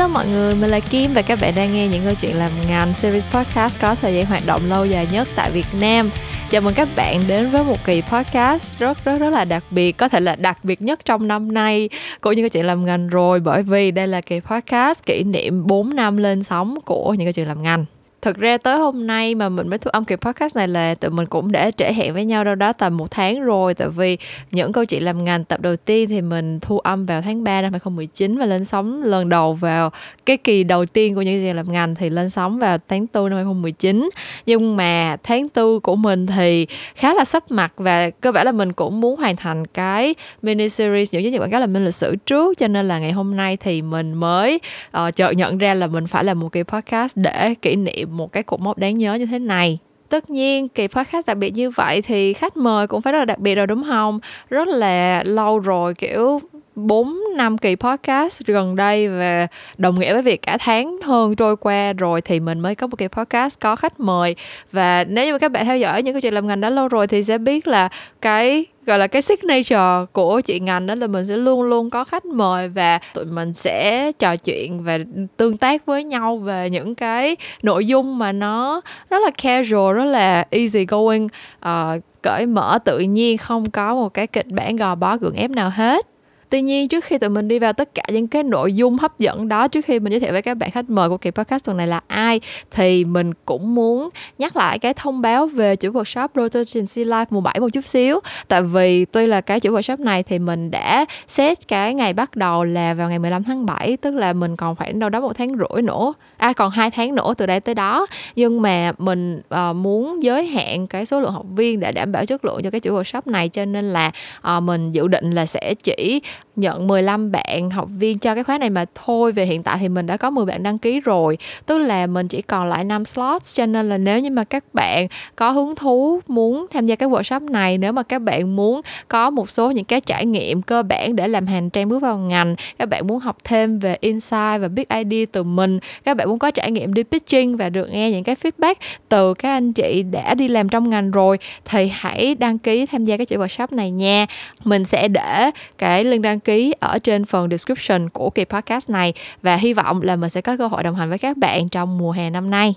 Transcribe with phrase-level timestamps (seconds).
[0.00, 2.50] Hello mọi người, mình là Kim và các bạn đang nghe những câu chuyện làm
[2.68, 6.10] ngành series podcast có thời gian hoạt động lâu dài nhất tại Việt Nam.
[6.50, 9.92] Chào mừng các bạn đến với một kỳ podcast rất rất rất là đặc biệt,
[9.92, 11.88] có thể là đặc biệt nhất trong năm nay
[12.20, 15.66] của những câu chuyện làm ngành rồi bởi vì đây là kỳ podcast kỷ niệm
[15.66, 17.84] 4 năm lên sóng của những câu chuyện làm ngành
[18.22, 21.10] thực ra tới hôm nay mà mình mới thu âm kỳ podcast này là tụi
[21.10, 23.74] mình cũng đã trễ hẹn với nhau đâu đó tầm một tháng rồi.
[23.74, 24.18] Tại vì
[24.50, 27.62] những câu chuyện làm ngành tập đầu tiên thì mình thu âm vào tháng 3
[27.62, 29.90] năm 2019 và lên sóng lần đầu vào
[30.26, 33.30] cái kỳ đầu tiên của những gì làm ngành thì lên sóng vào tháng 4
[33.30, 34.10] năm 2019
[34.46, 38.52] nhưng mà tháng 4 của mình thì khá là sắp mặt và cơ bản là
[38.52, 41.84] mình cũng muốn hoàn thành cái mini series những chiến dịch quảng cáo làm minh
[41.84, 42.58] lịch sử trước.
[42.58, 44.60] Cho nên là ngày hôm nay thì mình mới
[44.96, 48.32] uh, chợt nhận ra là mình phải làm một kỳ podcast để kỷ niệm một
[48.32, 49.78] cái cột mốc đáng nhớ như thế này.
[50.08, 53.24] Tất nhiên, kỳ podcast đặc biệt như vậy thì khách mời cũng phải rất là
[53.24, 54.20] đặc biệt rồi, đúng không?
[54.50, 56.40] Rất là lâu rồi, kiểu
[56.74, 59.46] 4 năm kỳ podcast gần đây và
[59.78, 62.96] đồng nghĩa với việc cả tháng hơn trôi qua rồi thì mình mới có một
[62.98, 64.36] kỳ podcast có khách mời.
[64.72, 67.06] Và nếu như các bạn theo dõi những cái chuyện làm ngành đã lâu rồi
[67.06, 67.88] thì sẽ biết là
[68.20, 72.04] cái gọi là cái signature của chị ngành đó là mình sẽ luôn luôn có
[72.04, 74.98] khách mời và tụi mình sẽ trò chuyện và
[75.36, 80.04] tương tác với nhau về những cái nội dung mà nó rất là casual rất
[80.04, 81.28] là easy going.
[81.66, 85.50] Uh, cởi mở tự nhiên không có một cái kịch bản gò bó gượng ép
[85.50, 86.06] nào hết
[86.50, 89.18] tuy nhiên, trước khi tụi mình đi vào tất cả những cái nội dung hấp
[89.18, 91.64] dẫn đó, trước khi mình giới thiệu với các bạn khách mời của kỳ podcast
[91.64, 95.90] tuần này là ai, thì mình cũng muốn nhắc lại cái thông báo về chuỗi
[95.90, 98.20] workshop Road to Agency Life mùa 7 một chút xíu.
[98.48, 102.36] Tại vì tuy là cái chuỗi workshop này thì mình đã set cái ngày bắt
[102.36, 105.32] đầu là vào ngày 15 tháng 7 tức là mình còn khoảng đâu đó một
[105.36, 108.06] tháng rưỡi nữa à còn hai tháng nữa từ đây tới đó.
[108.36, 112.26] Nhưng mà mình uh, muốn giới hạn cái số lượng học viên để đảm bảo
[112.26, 114.10] chất lượng cho cái chuỗi workshop này cho nên là
[114.56, 116.20] uh, mình dự định là sẽ chỉ
[116.56, 119.32] nhận 15 bạn học viên cho cái khóa này mà thôi.
[119.32, 121.38] Về hiện tại thì mình đã có 10 bạn đăng ký rồi.
[121.66, 124.64] Tức là mình chỉ còn lại 5 slots cho nên là nếu như mà các
[124.72, 128.80] bạn có hứng thú muốn tham gia cái workshop này nếu mà các bạn muốn
[129.08, 132.18] có một số những cái trải nghiệm cơ bản để làm hành trang bước vào
[132.18, 136.29] ngành các bạn muốn học thêm về insight và biết idea từ mình các bạn
[136.30, 138.74] muốn có trải nghiệm đi pitching và được nghe những cái feedback
[139.08, 143.04] từ các anh chị đã đi làm trong ngành rồi, thì hãy đăng ký tham
[143.04, 144.26] gia cái chuỗi workshop này nha.
[144.64, 149.12] Mình sẽ để cái link đăng ký ở trên phần description của kỳ podcast này
[149.42, 151.98] và hy vọng là mình sẽ có cơ hội đồng hành với các bạn trong
[151.98, 152.74] mùa hè năm nay.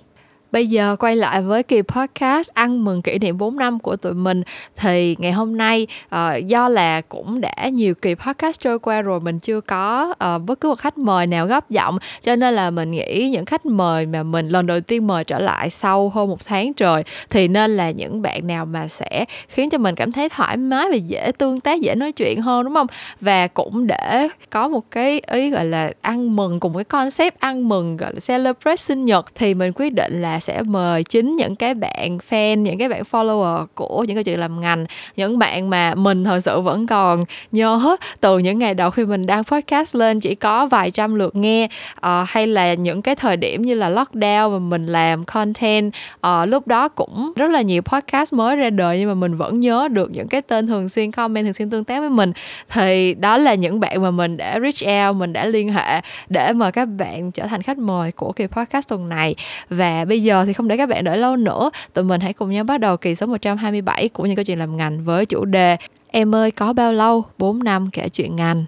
[0.54, 4.14] Bây giờ quay lại với kỳ podcast ăn mừng kỷ niệm 4 năm của tụi
[4.14, 4.44] mình.
[4.76, 9.20] Thì ngày hôm nay uh, do là cũng đã nhiều kỳ podcast trôi qua rồi
[9.20, 11.98] mình chưa có uh, bất cứ một khách mời nào góp giọng.
[12.22, 15.40] Cho nên là mình nghĩ những khách mời mà mình lần đầu tiên mời trở
[15.40, 19.70] lại sau hơn một tháng trời thì nên là những bạn nào mà sẽ khiến
[19.70, 22.74] cho mình cảm thấy thoải mái và dễ tương tác dễ nói chuyện hơn đúng
[22.74, 22.88] không?
[23.22, 27.70] Và cũng để có một cái ý gọi là ăn mừng cùng cái concept ăn
[27.70, 31.56] mừng gọi là celebrate sinh nhật thì mình quyết định là sẽ mời chính những
[31.56, 35.70] cái bạn fan những cái bạn follower của những cái chuyện làm ngành những bạn
[35.70, 39.96] mà mình thật sự vẫn còn nhớ từ những ngày đầu khi mình đăng podcast
[39.96, 41.68] lên chỉ có vài trăm lượt nghe.
[41.98, 45.94] Uh, hay là những cái thời điểm như là lockdown mà mình làm content
[46.28, 49.60] uh, lúc đó cũng rất là nhiều podcast mới ra đời nhưng mà mình vẫn
[49.60, 52.32] nhớ được những cái tên thường xuyên comment thường xuyên tương tác với mình.
[52.70, 56.54] Thì đó là những bạn mà mình đã reach out mình đã liên hệ để
[56.54, 59.36] mời các bạn trở thành khách mời của kỳ podcast tuần này.
[59.70, 61.70] Và bây giờ giờ thì không để các bạn đợi lâu nữa.
[61.94, 64.78] Tụi mình hãy cùng nhau bắt đầu kỳ số 127 của những câu chuyện làm
[64.78, 65.78] ngành với chủ đề
[66.16, 67.26] Em ơi, có bao lâu?
[67.38, 68.66] 4 năm, kể chuyện ngành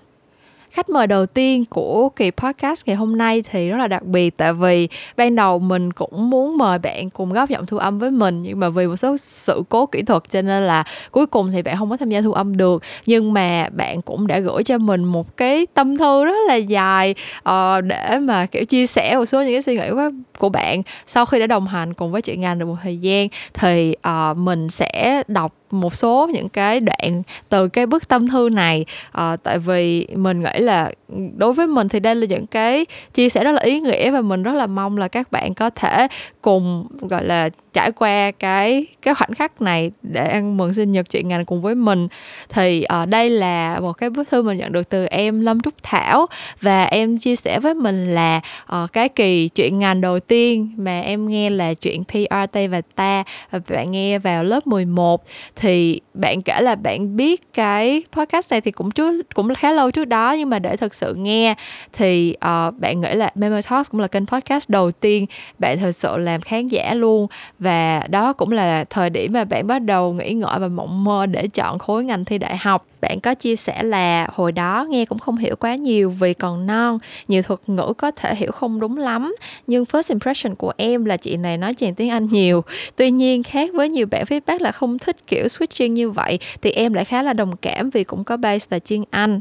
[0.75, 4.37] khách mời đầu tiên của kỳ podcast ngày hôm nay thì rất là đặc biệt.
[4.37, 4.87] Tại vì
[5.17, 8.59] ban đầu mình cũng muốn mời bạn cùng góp giọng thu âm với mình nhưng
[8.59, 11.77] mà vì một số sự cố kỹ thuật cho nên là cuối cùng thì bạn
[11.77, 12.83] không có tham gia thu âm được.
[13.05, 17.15] Nhưng mà bạn cũng đã gửi cho mình một cái tâm thư rất là dài
[17.49, 20.09] uh, để mà kiểu chia sẻ một số những cái suy nghĩ của,
[20.39, 23.27] của bạn sau khi đã đồng hành cùng với chị ngành được một thời gian.
[23.53, 28.49] Thì uh, mình sẽ đọc một số những cái đoạn từ cái bức tâm thư
[28.49, 28.85] này.
[29.11, 30.91] À, tại vì mình nghĩ là
[31.37, 34.21] đối với mình thì đây là những cái chia sẻ rất là ý nghĩa và
[34.21, 36.07] mình rất là mong là các bạn có thể
[36.41, 41.09] cùng gọi là trải qua cái cái khoảnh khắc này để ăn mừng sinh nhật
[41.09, 42.07] chuyện ngành cùng với mình
[42.49, 45.61] thì ở uh, đây là một cái bức thư mình nhận được từ em Lâm
[45.61, 46.25] Trúc Thảo
[46.61, 48.41] và em chia sẻ với mình là
[48.83, 53.23] uh, cái kỳ chuyện ngành đầu tiên mà em nghe là chuyện PRT và ta
[53.51, 55.23] và bạn nghe vào lớp 11
[55.55, 59.91] thì bạn kể là bạn biết cái podcast này thì cũng trước cũng khá lâu
[59.91, 61.55] trước đó nhưng mà để thực sự nghe
[61.93, 65.25] thì uh, bạn nghĩ là Memo Talks cũng là kênh podcast đầu tiên
[65.59, 67.27] bạn thực sự làm khán giả luôn
[67.65, 71.25] và đó cũng là thời điểm mà bạn bắt đầu nghĩ ngợi và mộng mơ
[71.25, 72.85] để chọn khối ngành thi đại học.
[73.01, 76.65] Bạn có chia sẻ là hồi đó nghe cũng không hiểu quá nhiều vì còn
[76.67, 79.35] non, nhiều thuật ngữ có thể hiểu không đúng lắm.
[79.67, 82.63] Nhưng first impression của em là chị này nói chuyện tiếng anh nhiều.
[82.95, 86.71] Tuy nhiên khác với nhiều bạn feedback là không thích kiểu switching như vậy, thì
[86.71, 89.39] em lại khá là đồng cảm vì cũng có base là chuyên anh.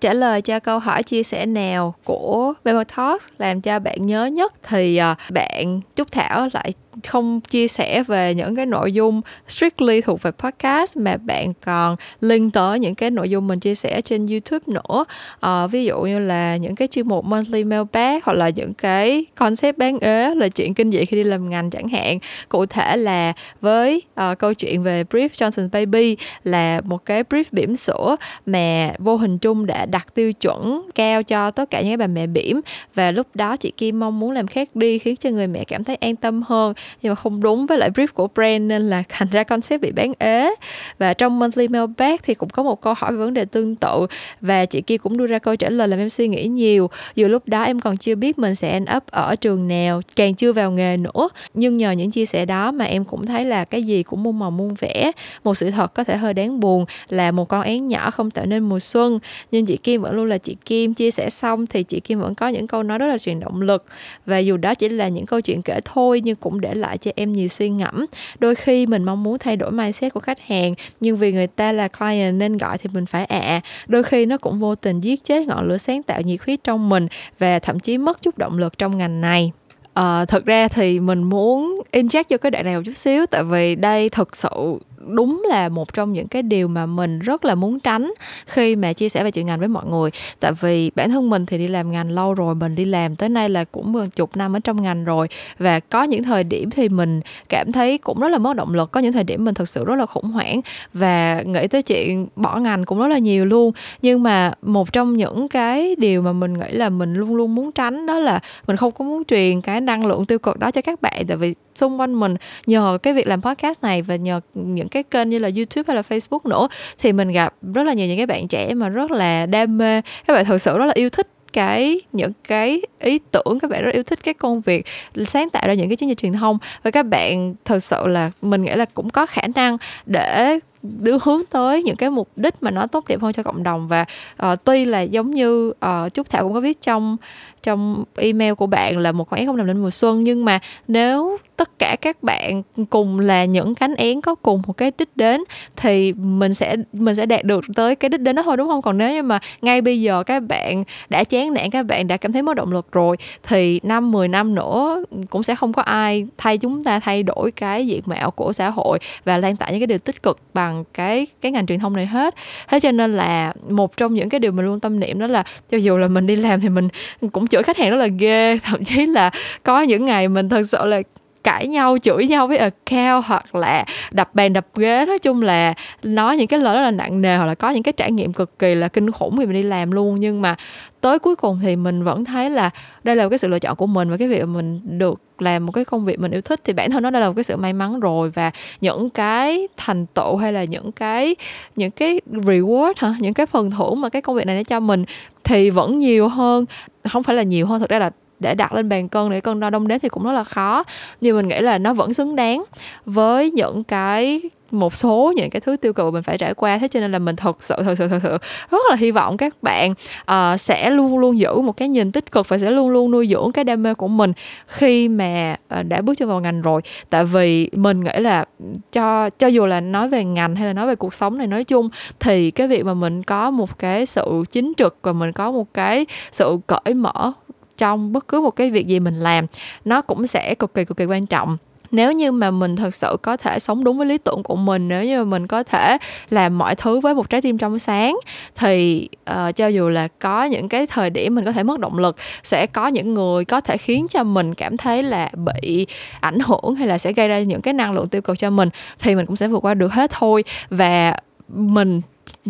[0.00, 4.26] Trả lời cho câu hỏi chia sẻ nào của Memo Talks làm cho bạn nhớ
[4.26, 6.72] nhất thì ờ, bạn Trúc Thảo lại
[7.06, 11.96] không chia sẻ về những cái nội dung strictly thuộc về podcast mà bạn còn
[12.20, 15.04] link tới những cái nội dung mình chia sẻ trên YouTube nữa.
[15.40, 19.24] À, ví dụ như là những cái chuyên mục monthly mailbag hoặc là những cái
[19.34, 22.18] concept bán ế là chuyện kinh dị khi đi làm ngành chẳng hạn.
[22.48, 27.44] Cụ thể là với uh, câu chuyện về brief Johnson Baby là một cái brief
[27.52, 28.16] bỉm sữa
[28.46, 32.26] mà vô hình chung đã đặt tiêu chuẩn cao cho tất cả những bà mẹ
[32.26, 32.60] bỉm.
[32.94, 35.84] Và lúc đó chị Kim mong muốn làm khác đi khiến cho người mẹ cảm
[35.84, 39.02] thấy an tâm hơn nhưng mà không đúng với lại brief của brand nên là
[39.08, 40.54] thành ra concept bị bán ế.
[40.98, 44.06] Và trong monthly mailbag thì cũng có một câu hỏi về vấn đề tương tự.
[44.40, 46.90] Và chị kia cũng đưa ra câu trả lời làm em suy nghĩ nhiều.
[47.14, 50.34] Dù lúc đó em còn chưa biết mình sẽ end up ở trường nào, càng
[50.34, 51.28] chưa vào nghề nữa.
[51.54, 54.38] Nhưng nhờ những chia sẻ đó mà em cũng thấy là cái gì cũng muôn
[54.38, 55.12] màu muôn vẻ.
[55.44, 58.46] Một sự thật có thể hơi đáng buồn là một con én nhỏ không tạo
[58.46, 59.18] nên mùa xuân.
[59.50, 60.94] Nhưng chị Kim vẫn luôn là chị Kim.
[60.94, 63.62] Chia sẻ xong thì chị Kim vẫn có những câu nói rất là truyền động
[63.62, 63.84] lực.
[64.26, 66.98] Và dù đó chỉ là những câu chuyện kể thôi nhưng cũng để để lại
[66.98, 68.06] cho em nhiều suy ngẫm
[68.38, 71.72] đôi khi mình mong muốn thay đổi mindset của khách hàng nhưng vì người ta
[71.72, 73.60] là client nên gọi thì mình phải ạ à.
[73.86, 76.88] đôi khi nó cũng vô tình giết chết ngọn lửa sáng tạo nhiệt huyết trong
[76.88, 77.06] mình
[77.38, 79.52] và thậm chí mất chút động lực trong ngành này
[80.00, 83.44] uh, thật ra thì mình muốn inject cho cái đoạn này một chút xíu tại
[83.44, 87.54] vì đây thực sự đúng là một trong những cái điều mà mình rất là
[87.54, 88.12] muốn tránh
[88.46, 90.10] khi mà chia sẻ về chuyện ngành với mọi người.
[90.40, 93.28] Tại vì bản thân mình thì đi làm ngành lâu rồi, mình đi làm tới
[93.28, 95.28] nay là cũng gần chục năm ở trong ngành rồi.
[95.58, 98.92] Và có những thời điểm thì mình cảm thấy cũng rất là mất động lực,
[98.92, 100.60] có những thời điểm mình thực sự rất là khủng hoảng
[100.92, 103.72] và nghĩ tới chuyện bỏ ngành cũng rất là nhiều luôn.
[104.02, 107.72] Nhưng mà một trong những cái điều mà mình nghĩ là mình luôn luôn muốn
[107.72, 110.80] tránh đó là mình không có muốn truyền cái năng lượng tiêu cực đó cho
[110.80, 111.24] các bạn.
[111.28, 112.34] Tại vì xung quanh mình
[112.66, 115.96] nhờ cái việc làm podcast này và nhờ những cái kênh như là YouTube hay
[115.96, 116.68] là Facebook nữa
[116.98, 120.00] thì mình gặp rất là nhiều những cái bạn trẻ mà rất là đam mê.
[120.26, 123.84] Các bạn thực sự rất là yêu thích cái những cái ý tưởng các bạn
[123.84, 124.86] rất yêu thích cái công việc
[125.26, 126.58] sáng tạo ra những cái chiến dịch truyền thông.
[126.82, 129.76] Và các bạn thực sự là mình nghĩ là cũng có khả năng
[130.06, 133.62] để đưa hướng tới những cái mục đích mà nó tốt đẹp hơn cho cộng
[133.62, 133.88] đồng.
[133.88, 134.04] Và
[134.52, 137.16] uh, tuy là giống như uh, Trúc Thảo cũng có viết trong
[137.62, 140.24] trong email của bạn là một con én không làm nên mùa xuân.
[140.24, 140.58] Nhưng mà
[140.88, 145.16] nếu tất cả các bạn cùng là những cánh én có cùng một cái đích
[145.16, 145.40] đến,
[145.76, 148.82] thì mình sẽ mình sẽ đạt được tới cái đích đến đó thôi, đúng không?
[148.82, 152.16] Còn nếu như mà ngay bây giờ các bạn đã chán nản, các bạn đã
[152.16, 155.82] cảm thấy mất động lực rồi, thì năm 10 năm nữa cũng sẽ không có
[155.82, 159.70] ai thay chúng ta thay đổi cái diện mạo của xã hội và lan tỏa
[159.70, 162.34] những cái điều tích cực bằng cái cái ngành truyền thông này hết.
[162.68, 165.42] Thế cho nên là một trong những cái điều mình luôn tâm niệm đó là
[165.70, 166.88] cho dù là mình đi làm thì mình
[167.32, 168.58] cũng chửi khách hàng rất là ghê.
[168.62, 169.30] Thậm chí là
[169.62, 171.02] có những ngày mình thật sự là
[171.44, 175.04] cãi nhau, chửi nhau với account hoặc là đập bàn đập ghế.
[175.06, 177.82] Nói chung là nói những cái lời rất là nặng nề hoặc là có những
[177.82, 180.20] cái trải nghiệm cực kỳ là kinh khủng khi mình đi làm luôn.
[180.20, 180.56] Nhưng mà
[181.00, 182.70] tới cuối cùng thì mình vẫn thấy là
[183.04, 185.66] đây là một cái sự lựa chọn của mình và cái việc mình được làm
[185.66, 187.44] một cái công việc mình yêu thích thì bản thân nó đã là một cái
[187.44, 188.30] sự may mắn rồi.
[188.30, 188.50] Và
[188.80, 191.36] những cái thành tựu hay là những cái
[191.76, 193.14] những cái reward hả?
[193.20, 195.04] Những cái phần thưởng mà cái công việc này nó cho mình
[195.44, 196.64] thì vẫn nhiều hơn,
[197.08, 198.10] không phải là nhiều hơn, thực ra là
[198.40, 200.84] để đặt lên bàn cân để cân đo đong đếm thì cũng rất là khó.
[201.20, 202.64] Nhưng mình nghĩ là nó vẫn xứng đáng
[203.06, 204.40] với những cái
[204.70, 206.78] một số những cái thứ tiêu cực mình phải trải qua.
[206.78, 208.38] Thế cho nên là mình thật sự thật sự thật sự
[208.70, 209.94] rất là hy vọng các bạn
[210.30, 213.26] uh, sẽ luôn luôn giữ một cái nhìn tích cực và sẽ luôn luôn nuôi
[213.26, 214.32] dưỡng cái đam mê của mình
[214.66, 216.80] khi mà uh, đã bước chân vào ngành rồi.
[217.10, 218.44] Tại vì mình nghĩ là
[218.92, 221.64] cho cho dù là nói về ngành hay là nói về cuộc sống này nói
[221.64, 221.88] chung
[222.20, 225.74] thì cái việc mà mình có một cái sự chính trực và mình có một
[225.74, 227.32] cái sự cởi mở
[227.78, 229.46] trong bất cứ một cái việc gì mình làm
[229.84, 231.56] nó cũng sẽ cực kỳ cực kỳ quan trọng.
[231.90, 234.88] Nếu như mà mình thật sự có thể sống đúng với lý tưởng của mình
[234.88, 235.98] nếu như mà mình có thể
[236.30, 238.18] làm mọi thứ với một trái tim trong sáng
[238.54, 241.98] thì uh, cho dù là có những cái thời điểm mình có thể mất động
[241.98, 245.86] lực sẽ có những người có thể khiến cho mình cảm thấy là bị
[246.20, 248.68] ảnh hưởng hay là sẽ gây ra những cái năng lượng tiêu cực cho mình
[248.98, 250.44] thì mình cũng sẽ vượt qua được hết thôi.
[250.70, 251.14] Và
[251.48, 252.00] mình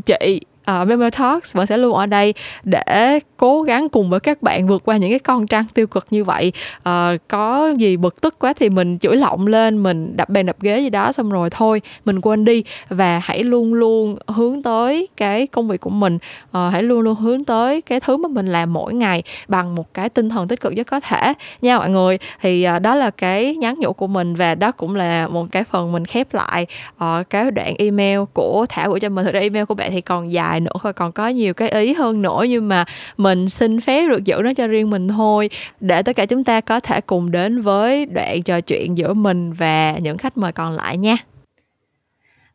[0.06, 2.34] chị Ờ, uh, Memo Talks vẫn sẽ luôn ở đây
[2.64, 6.06] để cố gắng cùng với các bạn vượt qua những cái con trăng tiêu cực
[6.10, 6.52] như vậy.
[6.78, 10.56] Uh, có gì bực tức quá thì mình chửi lọng lên mình đập bàn đập
[10.60, 12.64] ghế gì đó xong rồi thôi mình quên đi.
[12.88, 16.18] Và hãy luôn luôn hướng tới cái công việc của mình.
[16.44, 19.94] Uh, hãy luôn luôn hướng tới cái thứ mà mình làm mỗi ngày bằng một
[19.94, 21.32] cái tinh thần tích cực nhất có thể.
[21.62, 24.96] Nha mọi người thì uh, đó là cái nhắn nhủ của mình và đó cũng
[24.96, 26.66] là một cái phần mình khép lại
[27.04, 29.24] uh, cái đoạn email của thảo gửi cho mình.
[29.24, 31.92] Thực ra email của bạn thì còn dài nữa và còn có nhiều cái ý
[31.92, 32.84] hơn nữa nhưng mà
[33.16, 35.50] mình xin phép được giữ nó cho riêng mình thôi.
[35.80, 39.52] Để tất cả chúng ta có thể cùng đến với đoạn trò chuyện giữa mình
[39.52, 41.16] và những khách mời còn lại nha.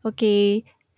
[0.03, 0.22] Ok.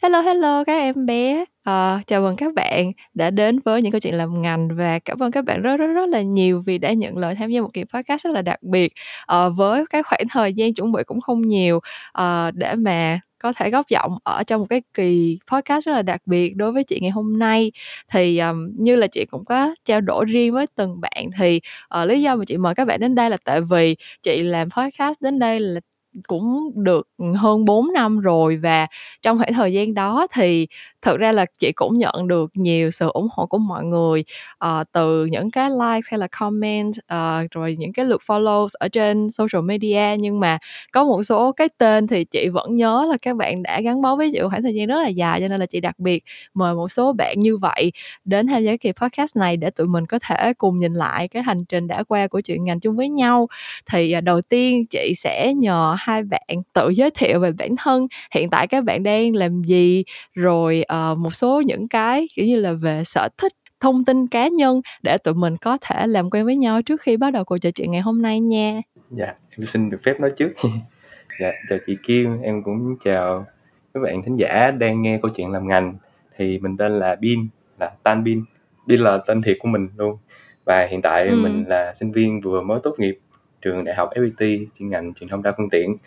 [0.03, 1.45] Hello hello các em bé.
[1.63, 5.23] À, chào mừng các bạn đã đến với những câu chuyện làm ngành và cảm
[5.23, 7.69] ơn các bạn rất rất rất là nhiều vì đã nhận lời tham gia một
[7.73, 8.93] kỳ podcast rất là đặc biệt.
[9.27, 11.79] À, với cái khoảng thời gian chuẩn bị cũng không nhiều.
[12.13, 16.01] À, để mà có thể góp giọng ở trong một cái kỳ podcast rất là
[16.01, 17.71] đặc biệt đối với chị ngày hôm nay.
[18.11, 21.61] Thì um, như là chị cũng có trao đổi riêng với từng bạn thì
[22.01, 24.69] uh, lý do mà chị mời các bạn đến đây là tại vì chị làm
[24.69, 25.79] podcast đến đây là
[26.27, 28.87] cũng được ừ, hơn 4 năm rồi và
[29.21, 30.67] trong khoảng thời gian đó thì
[31.01, 34.23] thật ra là chị cũng nhận được nhiều sự ủng hộ của mọi người
[34.65, 38.67] uh, từ những cái likes hay là comment uh, ờ, rồi những cái lượt follow
[38.73, 40.17] ở trên social media.
[40.19, 40.57] Nhưng mà
[40.91, 44.15] có một số cái tên thì chị vẫn nhớ là các bạn đã gắn bó
[44.15, 46.75] với chị khoảng thời gian rất là dài cho nên là chị đặc biệt mời
[46.75, 47.91] một số bạn như vậy
[48.25, 51.43] đến tham gia kỳ podcast này để tụi mình có thể cùng nhìn lại cái
[51.43, 53.47] hành trình đã qua của chuyện ngành chung với nhau.
[53.91, 58.07] Thì uh, đầu tiên chị sẽ nhờ hai bạn tự giới thiệu về bản thân
[58.31, 62.59] hiện tại các bạn đang làm gì rồi uh, một số những cái kiểu như
[62.59, 66.45] là về sở thích thông tin cá nhân để tụi mình có thể làm quen
[66.45, 68.81] với nhau trước khi bắt đầu cuộc trò chuyện ngày hôm nay nha.
[69.09, 70.53] Dạ, em xin được phép nói trước.
[71.39, 73.45] dạ, chào chị Kim, em cũng chào
[73.93, 75.95] các bạn thính giả đang nghe câu chuyện làm ngành.
[76.37, 77.47] Thì mình tên là Bin,
[77.79, 78.43] là Tan Bin.
[78.87, 80.17] Bin là tên thiệt của mình luôn.
[80.65, 81.35] Và hiện tại ừ.
[81.35, 83.19] mình là sinh viên vừa mới tốt nghiệp
[83.65, 85.97] trường đại học FPT chuyên ngành truyền thông đa phương tiện.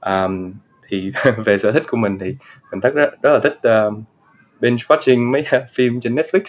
[0.00, 0.52] Um,
[0.88, 1.12] thì
[1.44, 2.36] về sở thích của mình thì
[2.72, 3.58] mình rất rất, rất là thích
[3.88, 3.94] uh,
[4.60, 5.44] binge watching mấy
[5.74, 6.42] phim trên Netflix.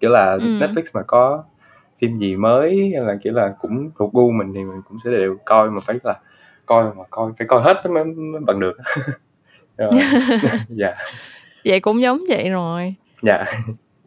[0.00, 0.46] Kiểu là ừ.
[0.46, 1.44] Netflix mà có
[2.00, 5.10] phim gì mới hay là kiểu là cũng thuộc gu mình thì mình cũng sẽ
[5.10, 6.18] đều coi mà phải là
[6.66, 8.76] coi mà coi phải coi hết mới, mới bằng được.
[10.68, 10.94] Dạ.
[11.64, 12.94] Vậy cũng giống vậy rồi.
[13.22, 13.44] Dạ.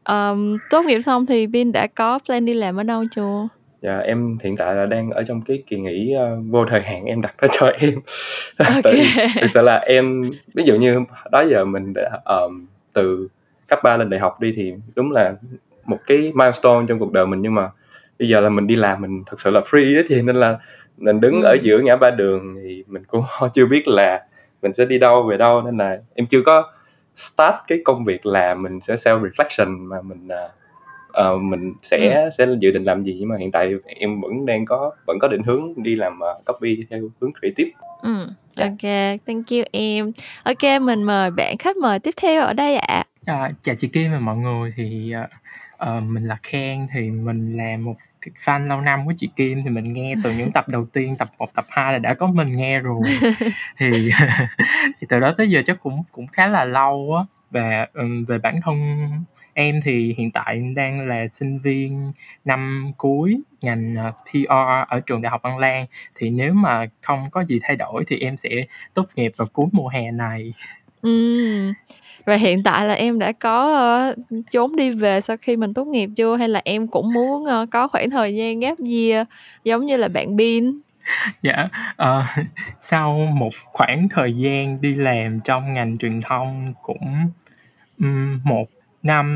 [0.10, 3.48] Um, tốt nghiệp xong thì Bin đã có plan đi làm ở đâu chưa
[3.86, 7.06] Dạ, em hiện tại là đang ở trong cái kỳ nghỉ uh, vô thời hạn
[7.06, 7.94] em đặt ra cho em.
[8.84, 9.04] Tại
[9.42, 13.28] thực sự là em ví dụ như đó giờ mình đã um, từ
[13.68, 15.34] cấp 3 lên đại học đi thì đúng là
[15.86, 17.70] một cái milestone trong cuộc đời mình nhưng mà
[18.20, 20.58] bây giờ là mình đi làm mình thật sự là free á thì nên là
[20.98, 21.46] mình đứng ừ.
[21.46, 23.24] ở giữa ngã ba đường thì mình cũng
[23.54, 24.24] chưa biết là
[24.62, 26.72] mình sẽ đi đâu về đâu nên là em chưa có
[27.16, 30.52] start cái công việc là mình sẽ self reflection mà mình uh,
[31.22, 32.30] uh, mình sẽ ừ.
[32.38, 35.28] sẽ dự định làm gì nhưng mà hiện tại em vẫn đang có vẫn có
[35.28, 37.72] định hướng đi làm uh, copy theo hướng creative.
[38.02, 38.28] Ừ.
[38.58, 38.72] Yeah.
[38.72, 38.92] Ok,
[39.28, 40.12] thank you em.
[40.44, 43.04] Ok, mình mời bạn khách mời tiếp theo ở đây ạ.
[43.26, 43.34] À.
[43.34, 45.14] À, chào chị Kim và mọi người thì
[45.84, 47.96] uh, mình là Ken thì mình là một
[48.46, 51.32] fan lâu năm của chị Kim thì mình nghe từ những tập đầu tiên tập
[51.38, 53.02] 1, tập 2 là đã có mình nghe rồi
[53.78, 54.12] thì
[55.00, 58.40] thì từ đó tới giờ chắc cũng cũng khá là lâu á và um, về
[58.40, 58.78] bản thân
[59.58, 62.12] Em thì hiện tại đang là sinh viên
[62.46, 65.86] năm cuối ngành ờ, PR ở trường Đại học Văn Lang.
[66.16, 68.50] Thì nếu mà không có gì thay đổi thì em sẽ
[68.94, 70.54] tốt nghiệp vào cuối mùa hè này.
[71.02, 71.74] Ừm.
[72.26, 74.16] Và hiện tại là em đã có, ơ,
[74.52, 76.36] trốn đi về sau khi mình tốt nghiệp chưa?
[76.36, 79.28] Hay là em cũng muốn, ơ, có khoảng thời gian gap year
[79.64, 80.80] giống như là bạn Bin?
[81.42, 82.24] Dạ, ờ,
[82.80, 87.30] sau một khoảng thời gian đi làm trong ngành truyền thông cũng,
[88.00, 88.68] ừm, 1
[89.06, 89.36] năm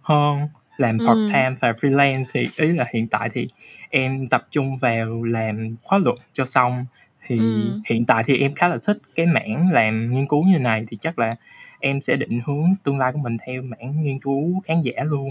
[0.00, 1.54] hơn làm part time ừ.
[1.60, 3.48] và freelance thì ý là hiện tại thì
[3.90, 6.84] em tập trung vào làm khóa luận cho xong
[7.26, 7.80] thì ừ.
[7.86, 10.96] hiện tại thì em khá là thích cái mảng làm nghiên cứu như này thì
[11.00, 11.34] chắc là
[11.80, 15.30] em sẽ định hướng tương lai của mình theo mảng nghiên cứu khán giả luôn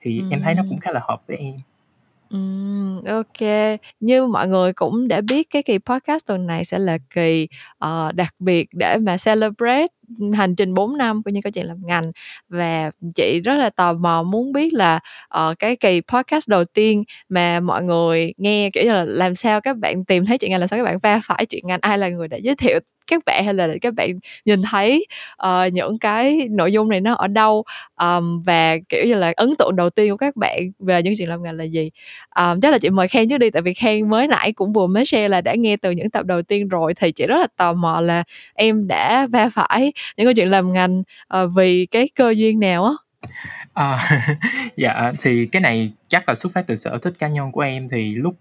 [0.00, 0.28] thì ừ.
[0.30, 1.54] em thấy nó cũng khá là hợp với em
[2.30, 3.48] Ừm, ok.
[4.00, 8.12] Như mọi người cũng đã biết cái kỳ podcast tuần này sẽ là kỳ, ờ,
[8.14, 9.86] đặc biệt để mà celebrate,
[10.34, 12.12] hành trình 4 năm của những câu chuyện làm ngành.
[12.48, 17.04] Và chị rất là tò mò muốn biết là, ờ, cái kỳ podcast đầu tiên
[17.28, 20.60] mà mọi người nghe, kiểu như là, làm sao các bạn tìm thấy chuyện ngành,
[20.60, 22.78] làm sao các bạn va phải chuyện ngành, ai là người đã giới thiệu
[23.08, 25.06] các bạn hay là các bạn nhìn thấy
[25.46, 27.64] uh, những cái nội dung này nó ở đâu
[28.00, 31.28] um, và kiểu như là ấn tượng đầu tiên của các bạn về những chuyện
[31.28, 31.90] làm ngành là gì?
[32.36, 34.86] Um, chắc là chị mời khen trước đi tại vì khen mới nãy cũng vừa
[34.86, 37.46] mới share là đã nghe từ những tập đầu tiên rồi thì chị rất là
[37.56, 38.24] tò mò là
[38.54, 41.02] em đã va phải những câu chuyện làm ngành
[41.34, 42.92] uh, vì cái cơ duyên nào á?
[43.74, 44.08] À,
[44.76, 47.88] dạ thì cái này chắc là xuất phát từ sở thích cá nhân của em
[47.88, 48.34] thì lúc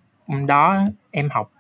[0.48, 0.78] đó
[1.12, 1.52] em học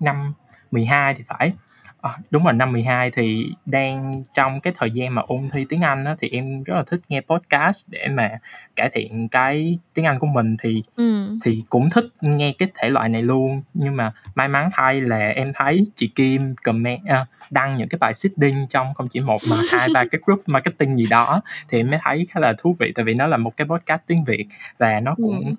[0.00, 0.32] năm
[0.70, 1.52] 12 thì phải.
[2.00, 5.80] À, đúng rồi năm 12 thì đang trong cái thời gian mà ôn thi tiếng
[5.80, 8.30] Anh á, thì em rất là thích nghe podcast để mà
[8.76, 11.38] cải thiện cái tiếng Anh của mình thì Ừm.
[11.44, 15.28] thì cũng thích nghe cái thể loại này luôn nhưng mà may mắn thay là
[15.28, 19.40] em thấy chị Kim comment à, đăng những cái bài seeding trong không chỉ một
[19.48, 22.76] mà hai ba cái group marketing gì đó thì em mới thấy khá là thú
[22.78, 24.46] vị tại vì nó là một cái podcast tiếng Việt
[24.78, 25.54] và nó cũng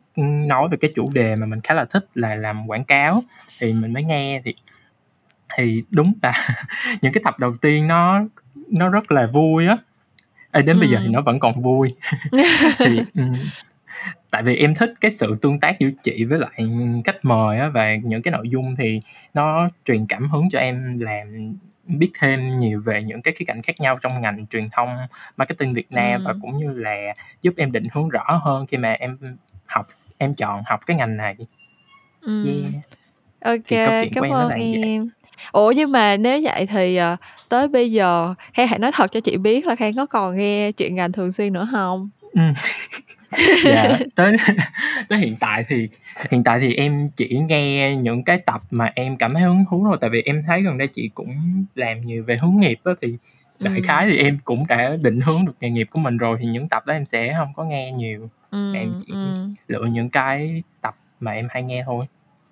[0.48, 3.24] nói về cái chủ đề mà mình khá là thích là làm quảng cáo
[3.60, 4.56] thì mình mới nghe thì
[5.56, 6.48] thì đúng là
[7.02, 8.22] những cái tập đầu tiên nó
[8.68, 9.78] nó rất là vui á
[10.52, 10.80] Ê, đến ừ.
[10.80, 11.96] bây giờ thì nó vẫn còn vui
[12.78, 13.36] thì um,
[14.32, 16.68] tại vì em thích cái sự tương tác giữa chị với lại
[17.04, 19.02] cách mời á và những cái nội dung thì
[19.34, 21.56] nó truyền cảm hứng cho em làm
[21.88, 24.90] biết thêm nhiều về những cái khía cạnh khác nhau trong ngành truyền thông
[25.38, 26.24] marketing Việt Nam ừ.
[26.28, 29.18] và cũng như là giúp em định hướng rõ hơn khi mà em
[29.66, 29.88] học
[30.18, 31.36] em chọn học cái ngành này.
[32.22, 32.46] Ừ.
[32.46, 32.74] Yeah.
[33.42, 33.80] Ok,
[34.16, 34.82] cảm ơn em.
[34.82, 35.10] em.
[35.52, 39.20] Ủa nhưng mà nếu vậy thì uh, tới bây giờ Khang hãy nói thật cho
[39.20, 42.10] chị biết là Khang có còn nghe chuyện ngành thường xuyên nữa không?
[42.34, 42.42] Ừ.
[43.64, 44.34] dạ tới
[45.10, 45.90] tới hiện tại thì
[46.32, 49.84] hiện tại thì em chỉ nghe những cái tập mà em cảm thấy hứng thú
[49.86, 51.36] thôi tại vì em thấy gần đây chị cũng
[51.76, 53.18] làm nhiều về hướng nghiệp đó thì
[53.60, 53.82] đại ừ.
[53.86, 56.70] khái thì em cũng đã định hướng được nghề nghiệp của mình rồi thì những
[56.70, 59.48] tập đó em sẽ không có nghe nhiều ừ, em chỉ ừ.
[59.68, 62.06] lựa những cái tập mà em hay nghe thôi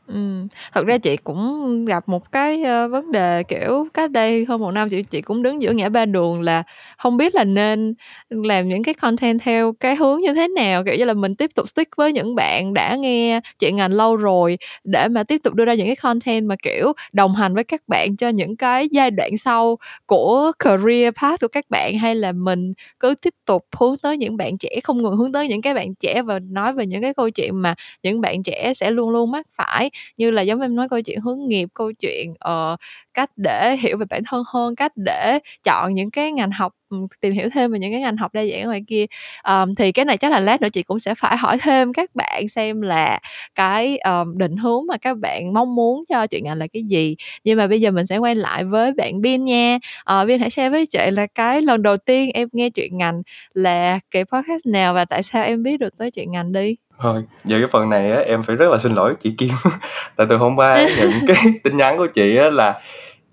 [0.08, 4.60] Ừm, thật ra chị cũng gặp một cái, ờ, vấn đề, kiểu, cách đây hơn
[4.62, 6.64] một năm chị chị cũng đứng giữa ngã ba đường là
[6.98, 7.94] không biết là nên
[8.30, 11.50] làm những cái content theo cái hướng như thế nào, kiểu như là, mình tiếp
[11.56, 15.54] tục stick với những bạn đã nghe chuyện ngành lâu rồi để mà tiếp tục
[15.54, 18.88] đưa ra những cái content mà, kiểu, đồng hành với các bạn cho những cái
[18.92, 23.66] giai đoạn sau của career path của các bạn, hay là mình cứ tiếp tục
[23.80, 26.74] hướng tới những bạn trẻ, không ngừng hướng tới những cái bạn trẻ và nói
[26.74, 30.32] về những cái câu chuyện mà những bạn trẻ sẽ luôn luôn mắc phải như
[30.32, 32.80] là giống em nói câu chuyện hướng nghiệp câu chuyện uh,
[33.14, 36.74] cách để hiểu về bản thân hơn cách để chọn những cái ngành học
[37.22, 39.06] tìm hiểu thêm về những cái ngành học đa dạng ngoài kia.
[39.48, 42.16] Um, thì cái này chắc là lát nữa chị cũng sẽ phải hỏi thêm các
[42.16, 43.20] bạn xem là
[43.56, 47.16] cái um, định hướng mà các bạn mong muốn cho chuyện ngành là cái gì.
[47.44, 49.80] Nhưng mà bây giờ mình sẽ quay lại với bạn Bin nha.
[50.22, 53.22] Uh, Bin hãy share với chị là cái lần đầu tiên em nghe chuyện ngành
[53.54, 56.85] là cái podcast nào và tại sao em biết được tới chuyện ngành đi?
[57.00, 59.50] Thôi, về cái phần này á, em phải rất là xin lỗi chị Kim
[60.16, 62.82] Tại từ hôm qua nhận cái tin nhắn của chị á là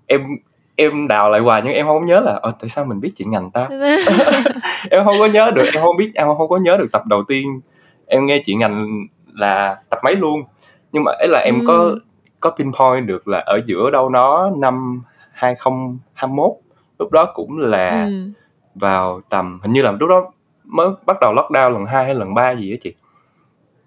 [0.07, 0.21] em
[0.75, 3.51] em đào lại hoài nhưng em không nhớ là tại sao mình biết chuyện ngành
[3.51, 3.67] ta
[4.89, 7.23] em không có nhớ được em không biết em không có nhớ được tập đầu
[7.27, 7.61] tiên
[8.05, 10.43] em nghe chuyện ngành là tập mấy luôn
[10.91, 11.65] nhưng mà ấy là em ừ.
[11.67, 11.95] có
[12.39, 16.51] có pinpoint được là ở giữa đâu nó năm 2021
[16.99, 18.29] lúc đó cũng là ừ.
[18.75, 20.31] vào tầm hình như là lúc đó
[20.63, 22.93] mới bắt đầu lockdown lần hai hay lần ba gì á chị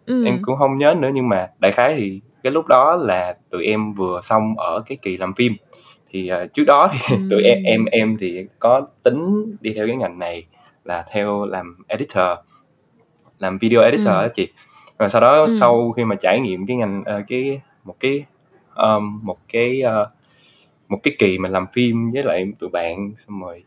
[0.07, 0.25] ừ.
[0.25, 3.64] em cũng không nhớ nữa nhưng mà đại khái thì cái lúc đó là tụi
[3.64, 5.53] em vừa xong ở cái kỳ làm phim
[6.11, 7.23] thì uh, trước đó thì ừ.
[7.31, 10.47] tụi em em em thì có tính đi theo cái ngành này
[10.85, 12.38] là theo làm editor
[13.38, 14.29] làm video editor ừ.
[14.35, 14.49] chị
[14.99, 15.57] và sau đó ừ.
[15.61, 18.25] sau khi mà trải nghiệm cái ngành uh, cái một cái
[18.75, 20.09] um, một cái uh,
[20.88, 23.62] một cái kỳ mà làm phim với lại tụi bạn xong rồi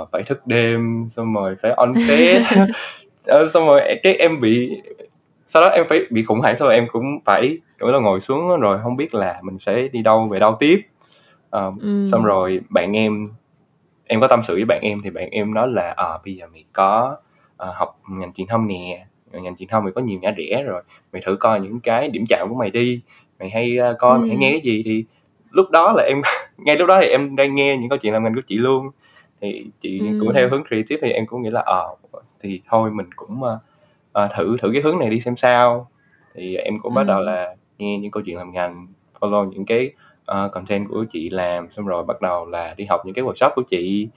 [0.00, 2.42] uh, phải thức đêm xong rồi phải on set
[3.52, 4.80] xong rồi cái em bị
[5.54, 8.20] sau đó em phải bị khủng hoảng sau rồi em cũng phải kiểu là ngồi
[8.20, 10.80] xuống rồi không biết là mình sẽ đi đâu về đâu tiếp
[11.56, 12.08] uh, ừ.
[12.12, 13.24] xong rồi bạn em
[14.04, 16.46] em có tâm sự với bạn em thì bạn em nói là à, bây giờ
[16.52, 17.16] mày có
[17.68, 20.82] uh, học ngành truyền thông nè ngành truyền thông mày có nhiều ngã rẽ rồi
[21.12, 23.00] mày thử coi những cái điểm chạm của mày đi
[23.38, 24.20] mày hay uh, coi ừ.
[24.20, 25.04] mày hay nghe cái gì thì
[25.50, 26.22] lúc đó là em
[26.58, 28.90] ngay lúc đó thì em đang nghe những câu chuyện làm ngành của chị luôn
[29.40, 30.18] thì chị ừ.
[30.20, 33.40] cũng theo hướng creative thì em cũng nghĩ là ờ à, thì thôi mình cũng
[33.42, 33.60] uh,
[34.18, 35.90] uh, thử thử cái hướng này đi xem sao.
[36.34, 36.96] Thì em cũng ừ.
[36.96, 38.86] bắt đầu là nghe những câu chuyện làm ngành
[39.20, 39.92] follow những cái
[40.30, 43.50] uh, content của chị làm xong rồi bắt đầu là đi học những cái workshop
[43.54, 44.08] của chị.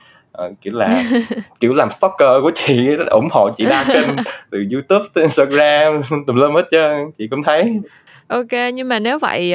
[0.45, 1.03] Uh, kiểu là
[1.59, 4.09] kiểu làm stalker của chị ủng hộ chị đa kênh
[4.49, 7.81] từ youtube tới instagram tùm lum hết trơn chị cũng thấy.
[8.27, 9.53] Ok nhưng mà nếu vậy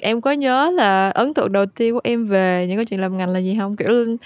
[0.00, 3.16] em có nhớ là ấn tượng đầu tiên của em về những cái chuyện làm
[3.16, 3.76] ngành là gì không?
[3.76, 4.16] Kiểu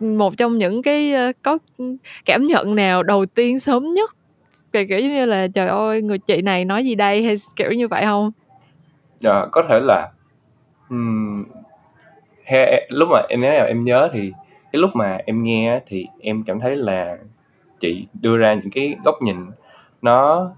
[0.00, 1.58] một trong những cái có
[2.24, 4.10] cảm nhận nào đầu tiên sớm nhất
[4.84, 7.22] kiểu kiểu như là trời ơi người chị này nói gì đây?
[7.22, 8.30] hay kiểu như vậy không?
[9.18, 10.10] Dạ có thể là
[10.90, 11.44] um,
[12.44, 14.32] he, lúc mà em nếu là em nhớ thì
[14.72, 17.16] cái lúc mà em nghe thì em cảm thấy là
[17.80, 19.36] chị đưa ra những cái góc nhìn
[20.02, 20.50] nó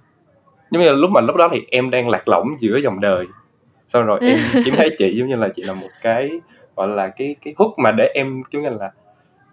[0.70, 3.26] giống như là lúc mà lúc đó thì em đang lạc lõng giữa dòng đời.
[3.88, 6.31] Xong rồi em chỉ thấy chị giống như là chị là một cái
[6.76, 8.90] gọi là cái cái hút mà để em giống như là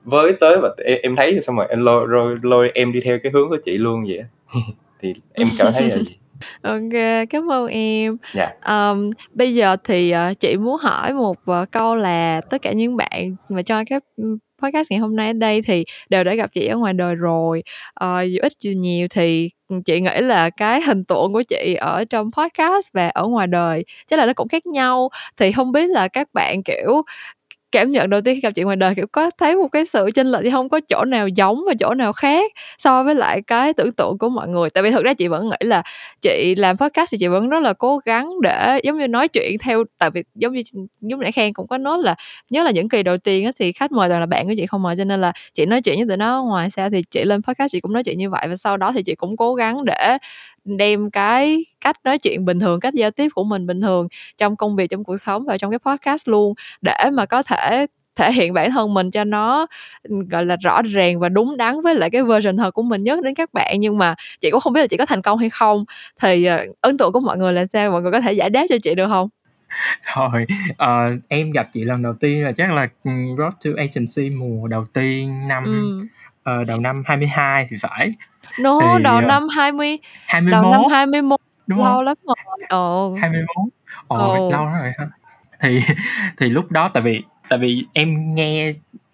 [0.04, 3.19] với tới và em, em thấy xong rồi em lôi, lôi lôi em đi theo
[3.23, 4.23] cái hướng của chị luôn vậy
[5.01, 6.15] thì em cảm thấy là gì
[6.62, 8.17] OK, cảm ơn em.
[8.34, 8.51] Dạ.
[8.62, 12.97] Ờm, bây giờ thì, ờ, chị muốn hỏi một, ờ, câu là tất cả những
[12.97, 13.99] bạn mà cho cái,
[14.63, 17.63] podcast ngày hôm nay ở đây thì đều đã gặp chị ở ngoài đời rồi,
[17.93, 19.49] ờ, dù ít dù nhiều thì,
[19.86, 23.86] chị nghĩ là cái hình tượng của chị ở trong podcast và ở ngoài đời
[24.08, 25.10] chắc là nó cũng khác nhau.
[25.38, 27.01] Thì hông biết là các bạn, kiểu,
[27.71, 30.10] cảm nhận đầu tiên khi gặp chị ngoài đời, kiểu, có thấy một cái sự
[30.15, 33.41] chênh lệch thì không Có chỗ nào giống và chỗ nào khác so với lại
[33.41, 34.69] cái tưởng tượng của mọi người?
[34.69, 35.84] Tại vì thực ra chị vẫn nghĩ là
[36.21, 39.58] chị làm podcast thì chị vẫn rất là cố gắng để, giống như, nói chuyện
[39.60, 40.62] theo tại vì giống như
[41.01, 42.15] giống nãy khen cũng có nói là
[42.49, 44.65] nhớ là những kỳ đầu tiên á thì khách mời toàn là bạn của chị
[44.65, 47.23] không mời cho nên là chị nói chuyện với tụi nó ngoài sao thì chị
[47.23, 49.56] lên podcast chị cũng nói chuyện như vậy và sau đó thì chị cũng cố
[49.56, 50.17] gắng để
[50.65, 54.56] đem cái cách nói chuyện bình thường, cách giao tiếp của mình bình thường trong
[54.56, 58.32] công việc, trong cuộc sống và trong cái podcast luôn để mà có thể thể
[58.32, 59.67] hiện bản thân mình cho nó,
[60.30, 63.19] gọi là, rõ ràng và đúng đắn với lại cái version thật của mình nhất
[63.23, 63.75] đến các bạn.
[63.80, 65.86] Nhưng mà chị cũng không biết là chị có thành công hay không?
[66.21, 67.91] Thì, ờ, ấn tượng của mọi người là sao?
[67.91, 69.30] Mọi người có thể giải đáp cho chị được hông?
[70.15, 70.45] Rồi,
[70.78, 72.88] ờ, em gặp chị lần đầu tiên là chắc là,
[73.38, 76.08] Road to Agency mùa đầu tiên năm, Ừm.
[76.45, 78.13] Ờ, đầu năm 22 thì phải.
[78.60, 79.97] No, Thì, đầu ờ năm 20
[80.51, 80.71] đầu 21.
[80.71, 82.05] năm 21, Đúng lâu hông?
[82.05, 82.36] lắm rồi,
[82.69, 83.10] ờ.
[83.21, 83.47] 21,
[84.08, 84.51] ồ, Ừ.
[84.51, 85.05] lâu lắm rồi ha.
[85.62, 85.79] Thì
[86.38, 88.73] thì lúc đó tại vì tại vì em nghe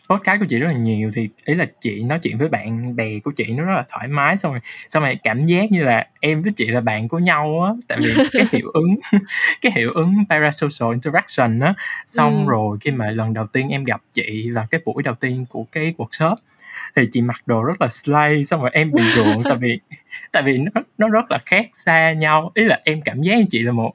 [0.09, 3.19] podcast của chị rất là nhiều, thì ý là chị nói chuyện với bạn bè
[3.23, 6.07] của chị nó rất là thoải mái, xong rồi xong rồi cảm giác như là
[6.19, 7.71] em với chị là bạn của nhau á.
[7.87, 8.95] Tại vì cái hiệu ứng
[9.61, 11.73] cái hiệu ứng parasocial interaction á.
[12.07, 12.47] Xong Ừm.
[12.47, 15.65] rồi khi mà lần đầu tiên em gặp chị vào cái buổi đầu tiên của
[15.71, 16.35] cái workshop
[16.95, 19.79] thì chị mặc đồ rất là slay, xong rồi em bị gượng tại vì
[20.31, 22.51] tại vì nó nó rất là khác xa nhau.
[22.55, 23.91] Ý là em cảm giác chị là một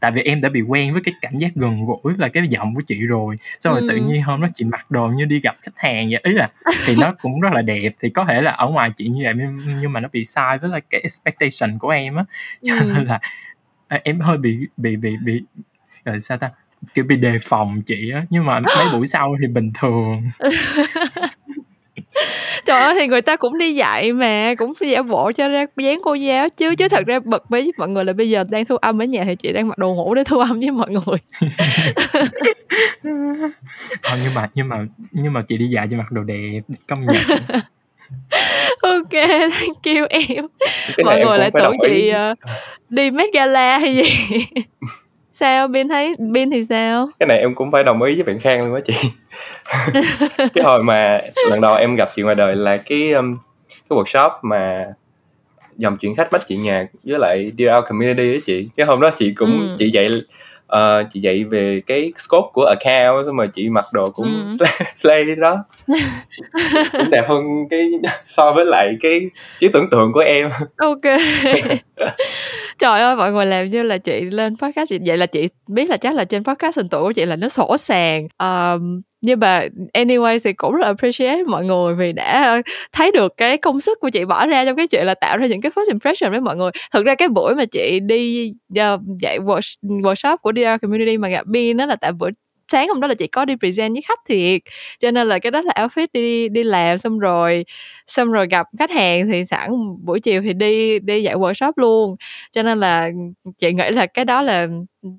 [0.00, 2.74] tại vì em đã bị quen với cái cảm giác gần gũi là cái giọng
[2.74, 4.06] của chị rồi, xong rồi tự Ừm.
[4.06, 6.20] nhiên hôm đó chị mặc đồ như đi gặp khách hàng vậy.
[6.24, 6.48] Ý là
[6.86, 9.34] thì nó cũng rất là đẹp, thì có thể là ở ngoài chị như vậy
[9.80, 12.24] nhưng mà nó bị sai với lại cái expectation của em á.
[12.62, 13.06] Cho nên Ừm.
[13.06, 13.20] là,
[13.88, 15.42] à, em hơi bị bị bị bị,
[16.04, 16.48] là, sao ta,
[16.94, 20.28] kiểu, bị đề phòng chị á, nhưng mà mấy buổi sau thì bình thường.
[22.68, 26.00] Trời ơi, thì người ta cũng đi dạy mà, cũng giả bộ cho ra dáng
[26.04, 26.74] cô giáo chứ.
[26.74, 29.24] Chứ thật ra bật với mọi người là bây giờ đang thu âm ở nhà
[29.24, 31.18] thì chị đang mặc đồ ngủ để thu âm với mọi người.
[34.02, 34.76] Ờ, nhưng mà nhưng mà
[35.10, 37.16] nhưng mà chị đi dạy chị mặc đồ đẹp, công nhận.
[38.82, 39.12] OK,
[39.52, 40.46] thank you em.
[40.96, 41.78] Cái Mọi người lại tưởng ý.
[41.82, 42.34] chị, ờ,
[42.88, 44.02] đi Met Gala hay gì.
[45.40, 47.08] Sao, Bin thấy Bin thì sao?
[47.18, 48.94] Cái này em cũng phải đồng ý với bạn Khang luôn á chị.
[50.54, 54.30] Cái hồi mà lần đầu em gặp chị ngoài đời là cái, ưm, cái workshop
[54.42, 54.86] mà
[55.76, 58.68] dòng chuyện khách bắt chị nhà với lại DR Community á chị.
[58.76, 59.76] Cái hôm đó chị cũng Ừm.
[59.78, 60.08] chị dạy,
[60.68, 64.56] ờ, chị dạy về cái scope của account xong rồi chị mặc đồ cũng Ừm.
[64.96, 65.64] slay đó.
[66.92, 67.90] Cũng đẹp hơn cái
[68.24, 69.20] so với lại cái
[69.60, 70.50] trí tưởng tượng của em.
[70.76, 71.18] OK.
[72.78, 75.96] Trời ơi, mọi người làm như là chị lên podcast vậy là chị biết là
[75.96, 78.28] chắc là trên podcast hình tượng của chị là nó sỗ sàng.
[78.36, 83.32] Ờm, nhưng mà anyway thì cũng rất là appreciate mọi người vì đã thấy được
[83.36, 85.72] cái công sức của chị bỏ ra trong cái chuyện là tạo ra những cái
[85.76, 86.70] first impression với mọi người.
[86.92, 89.38] Thực ra cái buổi mà chị đi, ờ, dạy
[89.82, 92.28] workshop của DR Community mà gặp Bin nó là tại bữa
[92.72, 94.60] sáng hôm đó là chị có đi present với khách thiệt,
[95.00, 97.64] cho nên là cái đó là outfit đi đi làm xong rồi
[98.06, 99.70] xong rồi gặp khách hàng thì sẵn
[100.04, 102.16] buổi chiều thì đi đi dạy workshop luôn.
[102.52, 103.10] Cho nên là
[103.58, 104.66] chị nghĩ là cái đó là,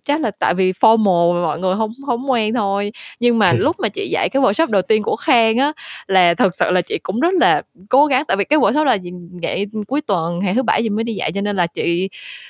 [0.06, 2.92] chắc là tại vì formal mà mọi người hông hổng quen thôi.
[3.20, 5.74] Nhưng mà lúc mà chị dạy cái workshop đầu tiên của Khang á
[6.08, 8.98] là thực sự là chị cũng rất là cố gắng, tại vì cái workshop là
[9.42, 12.10] dạy cuối tuần, ngày thứ Bảy chị mới đi dạy cho nên là chị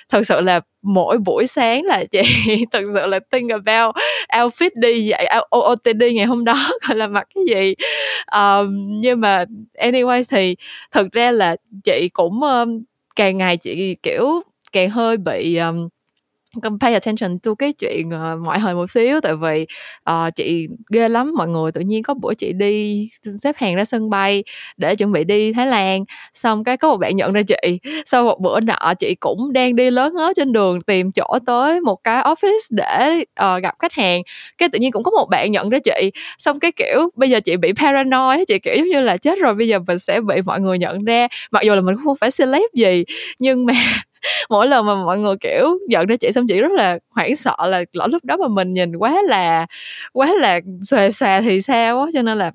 [0.10, 2.22] thực sự là mỗi buổi sáng là chị
[2.72, 3.96] thực sự là think about
[4.34, 7.74] outfit đi dạy OOTD ngày hôm đó coi là mặc cái gì.
[8.26, 9.46] Ờm, nhưng mà
[9.78, 10.56] anyway thì
[10.92, 12.80] thực ra là chị cũng, ơm,
[13.16, 15.60] càng ngày chị, kiểu, càng hơi bị,
[16.62, 19.66] ờm, pay attention to cái chuyện, uh, ngoại hình một xíu tại vì,
[20.12, 23.08] uh, chị ghê lắm, mọi người tự nhiên có bữa chị đi
[23.44, 24.44] xếp hàng ra sân bay
[24.78, 27.80] để chuẩn bị đi Thái Lan, xong cái có một bạn nhận ra chị.
[28.06, 31.82] Sau một bữa nọ chị cũng đang đi lớn ngớ trên đường tìm chỗ tới
[31.82, 34.22] một cái office để, uh, gặp khách hàng,
[34.58, 36.12] cái tự nhiên cũng có một bạn nhận ra chị.
[36.38, 39.54] Xong cái, kiểu, bây giờ chị bị paranoid chị, kiểu, giống như là chết rồi
[39.56, 41.28] bây giờ mình sẽ bị mọi người nhận ra.
[41.52, 43.04] Mặc dù là mình cũng không phải celeb gì,
[43.40, 43.74] nhưng mà
[44.50, 47.56] mỗi lần mà mọi người, kiểu, giận ra chị xong chị rất là hoảng sợ
[47.68, 49.66] là lỡ lúc đó mà mình nhìn quá là
[50.14, 52.08] quá là xòe xòe thì sao á.
[52.14, 52.52] Cho nên là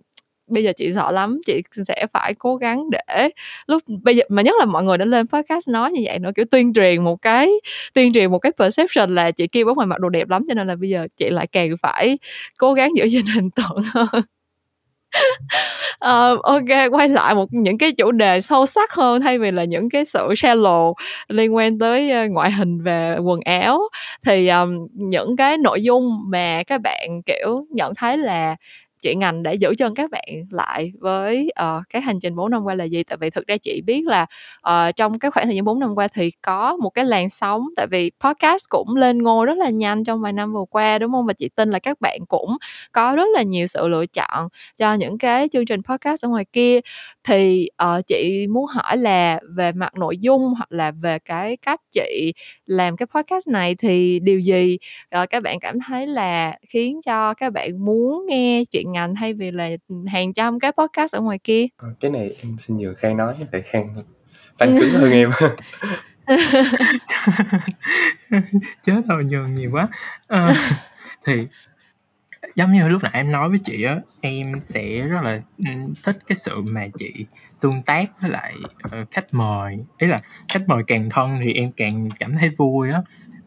[0.51, 3.29] bây giờ chị sợ lắm, chị sẽ phải cố gắng để
[3.67, 6.31] lúc bây giờ mà nhất là mọi người đã lên podcast nói như vậy nữa,
[6.37, 7.51] kiểu, tuyên truyền một cái
[7.95, 10.55] tuyên truyền một cái perception là chị kêu bóng ngoài mặc đồ đẹp lắm, cho
[10.55, 12.19] nên là bây giờ chị lại càng phải
[12.59, 14.23] cố gắng giữ gìn hình tượng hơn
[16.05, 19.65] uh, OK, quay lại một những cái chủ đề sâu sắc hơn thay vì là
[19.65, 20.95] những cái sự shallow
[21.29, 23.81] liên quan tới, ờ, ngoại hình và quần áo.
[24.27, 28.57] Thì, um, những cái nội dung mà các bạn, kiểu, nhận thấy là
[29.05, 32.63] chị ngành đã giữ chân các bạn lại với, uh, cái hành trình 4 năm
[32.65, 33.03] qua là gì?
[33.05, 34.27] Tại vì thực ra chị biết là,
[34.69, 37.67] uh, trong cái khoảng thời gian 4 năm qua thì có một cái làn sóng
[37.77, 41.13] tại vì podcast cũng lên ngôi rất là nhanh trong vài năm vừa qua, đúng
[41.13, 41.27] không?
[41.27, 42.57] Và chị tin là các bạn cũng
[42.93, 46.45] có rất là nhiều sự lựa chọn cho những cái chương trình podcast ở ngoài
[46.53, 46.81] kia.
[47.25, 51.81] Thì, uh, chị muốn hỏi là về mặt nội dung hoặc là về cái cách
[51.93, 52.33] chị
[52.67, 54.79] làm cái podcast này thì điều gì,
[55.23, 59.35] uh, các bạn cảm thấy là khiến cho các bạn muốn nghe chuyện ngành thay
[59.35, 59.69] vì là,
[60.07, 61.67] hàng trăm cái podcast ở ngoài kia?
[61.77, 63.95] Ờ, cái này em xin nhường Khang nói, tại Khang
[64.59, 65.31] fan cứng hơn em.
[68.83, 69.89] Chết rồi, nhường nhiều quá.
[70.27, 70.55] Ờ,
[71.27, 71.47] thì
[72.55, 76.19] giống như lúc nãy em nói với chị á, em sẽ rất là, ừm, thích
[76.27, 77.27] cái sự mà chị
[77.61, 78.55] tương tác với lại,
[78.91, 79.79] ờ, khách mời.
[79.99, 82.99] Ý là khách mời càng thân thì em càng cảm thấy vui á.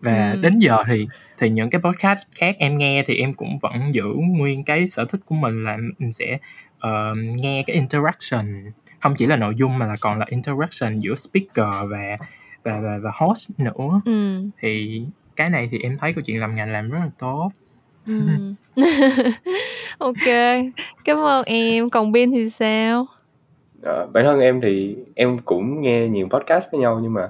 [0.01, 0.41] Và Ừm.
[0.41, 1.07] đến giờ thì
[1.37, 5.05] thì những cái podcast khác em nghe thì em cũng vẫn giữ nguyên cái sở
[5.05, 6.37] thích của mình là mình sẽ,
[6.79, 8.45] ờ, nghe cái interaction,
[9.01, 12.17] hông chỉ là nội dung mà là còn là interaction giữa speaker và
[12.63, 14.01] và và và host nữa.
[14.05, 14.49] Ừm.
[14.61, 15.01] Thì
[15.35, 17.51] cái này thì em thấy câu chuyện làm ngành làm rất là tốt.
[18.07, 18.55] Ừm.
[19.97, 20.25] OK,
[21.05, 21.89] cảm ơn em.
[21.89, 23.05] Còn Bin thì sao?
[23.83, 27.29] Ờ, bản thân em thì em cũng nghe nhiều podcast với nhau nhưng mà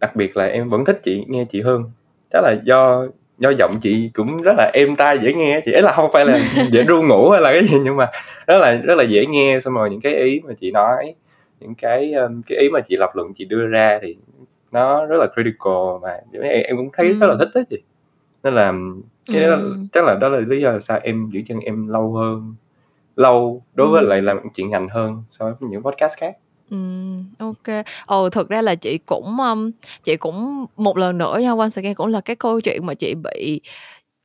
[0.00, 1.90] đặc biệt là em vẫn thích chị nghe chị hơn.
[2.32, 3.06] Chắc là do
[3.38, 5.72] do giọng chị cũng rất là êm tai, dễ nghe chị.
[5.72, 6.38] Ý là hông phải là
[6.72, 8.06] dễ ru ngủ hay là cái gì nhưng mà
[8.46, 11.14] rất là rất là dễ nghe, xong rồi những cái ý mà chị nói,
[11.60, 14.16] những cái, ơ, cái ý mà chị lập luận chị đưa ra thì
[14.72, 17.38] nó rất là critical mà em em cũng thấy rất là Ừm.
[17.38, 17.82] thích á chị.
[18.42, 18.72] Nên là
[19.32, 19.88] cái đó Ừm.
[19.92, 22.54] chắc là đó là lý do sao em giữ chân em lâu hơn
[23.16, 24.26] lâu đối với lại Ừm.
[24.26, 26.36] làm chuyện ngành hơn so với những podcast khác.
[26.70, 27.84] Ừm, OK.
[28.06, 29.70] Ừ, thực ra là chị cũng, ưm,
[30.04, 33.14] chị cũng một lần nữa nha, once again cũng là cái câu chuyện mà chị
[33.14, 33.60] bị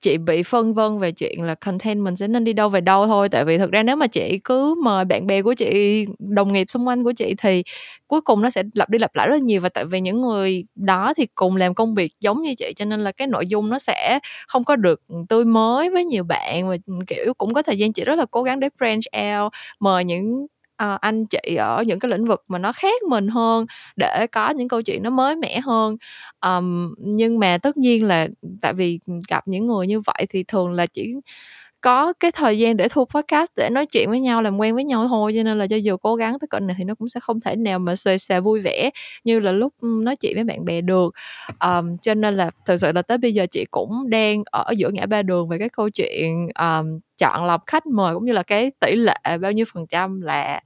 [0.01, 3.07] chị bị phân vân về chuyện là content mình sẽ nên đi đâu về đâu
[3.07, 3.29] thôi.
[3.29, 6.65] Tại vì thực ra nếu mà chị cứ mời bạn bè của chị, đồng nghiệp
[6.69, 7.63] xung quanh của chị thì
[8.07, 9.61] cuối cùng nó sẽ lặp đi lặp lại rất là nhiều.
[9.61, 12.85] Và tại vì những người đó thì cùng làm công việc giống như chị cho
[12.85, 16.23] nên là cái nội dung nó sẽ không có được, ừm, tươi mới với nhiều
[16.23, 16.69] bạn.
[16.69, 19.03] Và, ừm, kiểu, cũng có thời gian chị rất là cố gắng để branch
[19.43, 20.47] out, mời những,
[20.79, 23.65] ờ, anh chị ở những cái lĩnh vực mà nó khác mình hơn
[23.97, 25.97] để có những câu chuyện nó mới mẻ hơn.
[26.45, 28.27] um, nhưng mà tất nhiên là,
[28.61, 31.13] tại vì, gặp những người như vậy thì thường là chỉ
[31.81, 34.83] có cái thời gian để thu podcast để nói chuyện với nhau, làm quen với
[34.83, 35.33] nhau thôi.
[35.37, 37.41] Cho nên là cho dù cố gắng tới cỡ này thì nó cũng sẽ không
[37.41, 38.89] thể nào mà xòe xòe vui vẻ
[39.23, 41.13] như là lúc, nói chuyện với bạn bè được.
[41.63, 44.89] um, cho nên là thực sự là tới bây giờ chị cũng đang ở giữa
[44.89, 48.43] ngã ba đường về cái câu chuyện, um, chọn lọc khách mời cũng như là
[48.43, 50.61] cái tỷ lệ bao nhiêu phần trăm là,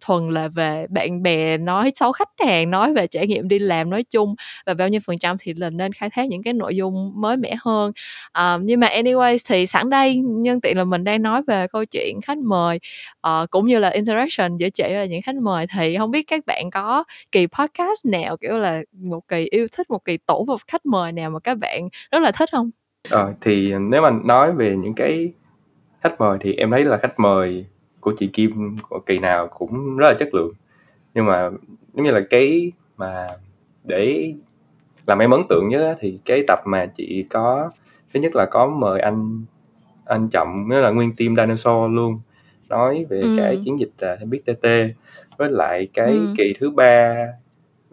[0.00, 3.90] thuần là về bạn bè nói xấu khách hàng, nói về trải nghiệm đi làm
[3.90, 4.34] nói chung
[4.66, 7.36] và bao nhiêu phần trăm thì là nên khai thác những cái nội dung mới
[7.36, 7.92] mẻ hơn.
[8.38, 11.84] uh, nhưng mà anyways thì sẵn đây, nhân tiện là mình đang nói về câu
[11.84, 12.80] chuyện khách mời,
[13.26, 16.46] uh, cũng như là interaction giữa chị và những khách mời thì không biết các
[16.46, 20.60] bạn có kỳ podcast nào, kiểu là, một kỳ yêu thích, một kỳ tổ một
[20.68, 22.70] khách mời nào mà các bạn rất là thích không?
[23.10, 25.32] Ờ, thì nếu mà nói về những cái
[26.02, 27.66] khách mời thì em thấy là khách mời
[28.00, 30.52] của chị Kim của kỳ nào cũng rất là chất lượng.
[31.14, 31.50] Nhưng mà
[31.94, 33.26] giống như là cái mà
[33.84, 34.34] để
[35.06, 37.70] làm em ấn tượng nhất á thì cái tập mà chị có
[38.14, 39.44] thứ nhất là có mời anh
[40.04, 42.20] anh Trọng, nghĩa là nguyên team Dinosaur luôn,
[42.68, 43.62] nói về cái Ừm.
[43.62, 44.68] chiến dịch, à, Thêm biết TT.
[45.38, 46.34] Với lại cái Ừm.
[46.36, 47.14] kỳ thứ ba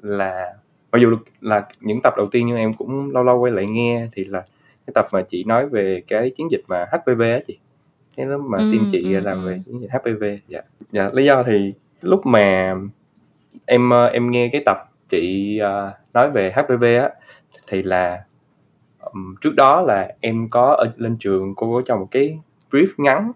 [0.02, 0.54] là
[0.92, 4.08] mặc dù là những tập đầu tiên nhưng em cũng lâu lâu quay lại nghe
[4.14, 4.40] thì là
[4.88, 7.58] cái tập mà chị nói về cái chiến dịch mà HPV á chị.
[8.18, 10.62] Cái lúc mà team Ừm, chị ừm, làm về chiến dịch HPV, dạ.
[10.92, 12.76] Dạ, lý do thì lúc mà
[13.66, 14.78] em, ơ, em nghe cái tập
[15.10, 17.10] chị, ờ, nói về HPV á,
[17.68, 18.24] thì là,
[19.42, 22.40] trước đó là em có ở lên trường cô có cho một cái
[22.72, 23.32] brief ngắn,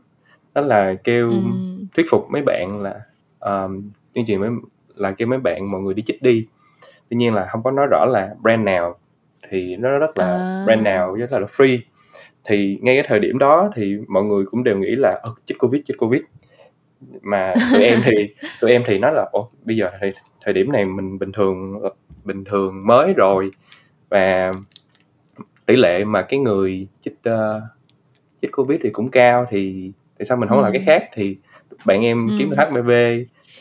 [0.54, 1.60] đó là kêu Ừm.
[1.96, 3.02] thuyết phục mấy bạn là,
[3.40, 4.50] ờm, tuyên truyền với
[4.96, 6.48] là kêu mấy bạn mọi người đi chích đi.
[7.10, 8.96] Tuy nhiên là hông có nói rõ là brand nào,
[9.50, 10.84] thì nó rất là brand À.
[10.84, 11.80] nào rất là free.
[12.46, 15.58] Thì ngay cái thời điểm đó thì mọi người cũng đều nghĩ là, ờ, chích
[15.60, 16.22] Covid, chích Covid.
[17.22, 18.12] Mà tụi em thì
[18.62, 20.08] tụi em thì nói là "Ủa, bây giờ thì
[20.44, 21.90] thời điểm này mình bình thường ờ,
[22.24, 23.52] bình thường mới rồi
[24.10, 24.54] và
[25.66, 27.62] tỷ lệ mà cái người chích, ơ,
[28.42, 30.86] chích Covid thì cũng cao thì tại sao mình hổng làm cái Ừm.
[30.86, 31.38] khác?" Thì
[31.86, 32.56] bạn em kiếm được.
[32.58, 32.90] HPV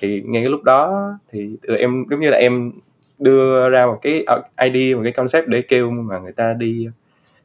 [0.01, 2.73] thì ngay cái lúc đó thì tụi em giống như là em
[3.19, 6.88] đưa ra một cái, ờ, idea, một cái concept để kêu mà người ta đi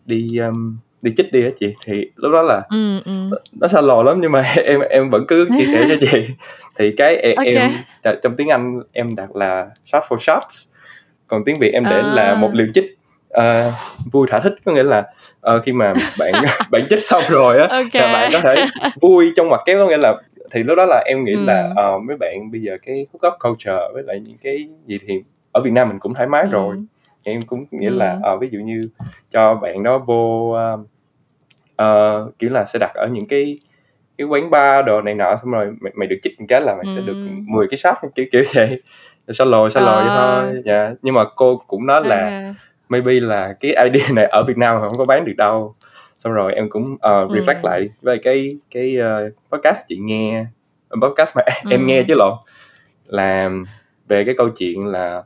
[0.06, 3.12] đi, ưm, đi chích đi á chị thì lúc đó là ừ, ừ.
[3.60, 6.28] nó xa lò lắm nhưng mà em em vẫn cứ chia sẻ cho chị
[6.80, 7.46] thì cái em, Ok.
[7.46, 7.72] em
[8.24, 10.68] trong tiếng Anh em đặt là shot for shots
[11.28, 12.04] còn tiếng Việt em để À.
[12.13, 12.98] là một liều chích
[13.30, 13.72] Ờ,
[14.12, 15.04] vui thỏa thích có nghĩa là
[15.41, 16.34] ờ, khi mà bạn
[16.72, 17.94] bạn chích xong rồi á Ok.
[17.94, 18.65] là bạn có thể
[19.02, 20.15] vui trong mặt kéo có nghĩa là
[20.52, 21.74] thì lúc đó là em nghĩ là Ừ.
[21.76, 25.62] ờ, mấy bạn bây giờ cái hookup culture với lại những cái gì thì ở
[25.62, 26.82] Việt Nam mình cũng thoải mái rồi Ừ.
[27.26, 27.94] thì em cũng nghĩ Ừ.
[27.96, 28.80] là ờ, ví dụ như
[29.32, 30.78] cho bạn đó vô ờ,
[31.75, 33.59] ờ, kiểu là sẽ đặt ở những cái
[34.17, 36.75] cái quán bar đồ này nọ xong rồi mày, mày được chích một cái là
[36.75, 37.27] mày sẽ được Ừ.
[37.45, 38.81] 10 cái shot kiểu kiểu vậy
[39.33, 42.53] sao lồi sao lồi vậy thôi dạ nhưng mà cô cũng nói là À.
[42.89, 45.75] maybe là cái idea này ở Việt Nam không có bán được đâu
[46.19, 46.99] xong rồi em cũng uh,
[47.31, 47.59] reflect Ừ.
[47.63, 50.45] lại về cái cái uh, podcast chị nghe
[50.97, 51.71] uh, podcast mà Ừ.
[51.71, 52.33] em nghe chứ lộn
[53.05, 53.49] là
[54.07, 55.23] về cái câu chuyện là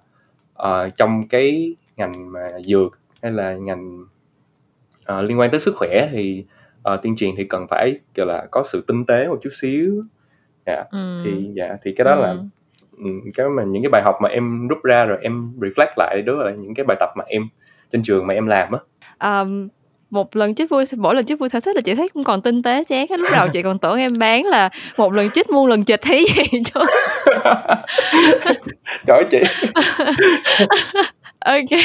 [0.54, 4.06] ờ, trong cái ngành mà dược hay là ngành
[5.10, 6.44] ờ, liên quan tới sức khỏe thì
[6.84, 10.04] ờ, tuyên truyền thì cần phải kiểu là có sự tinh tế một chút xíu.
[10.66, 10.84] Dạ.
[10.92, 11.18] Ừ.
[11.24, 12.38] thì dạ thì cái đó là Ừ.
[13.06, 16.22] ừ, cái mà những cái bài học mà em rút ra rồi em reflect lại
[16.26, 17.50] đối với những cái bài tập mà em
[17.92, 18.80] trên trường mà em làm á.
[19.42, 19.68] Um,
[20.10, 22.42] một lần chích vui mỗi lần chích vui thỏa thích là chị thấy cũng còn
[22.42, 25.68] tinh tế chán lúc đầu chị còn tưởng em bán là một lần chích muôn
[25.68, 26.80] lần chịch hay gì chứ.
[29.08, 29.40] Trời ơi chị
[31.40, 31.80] ok.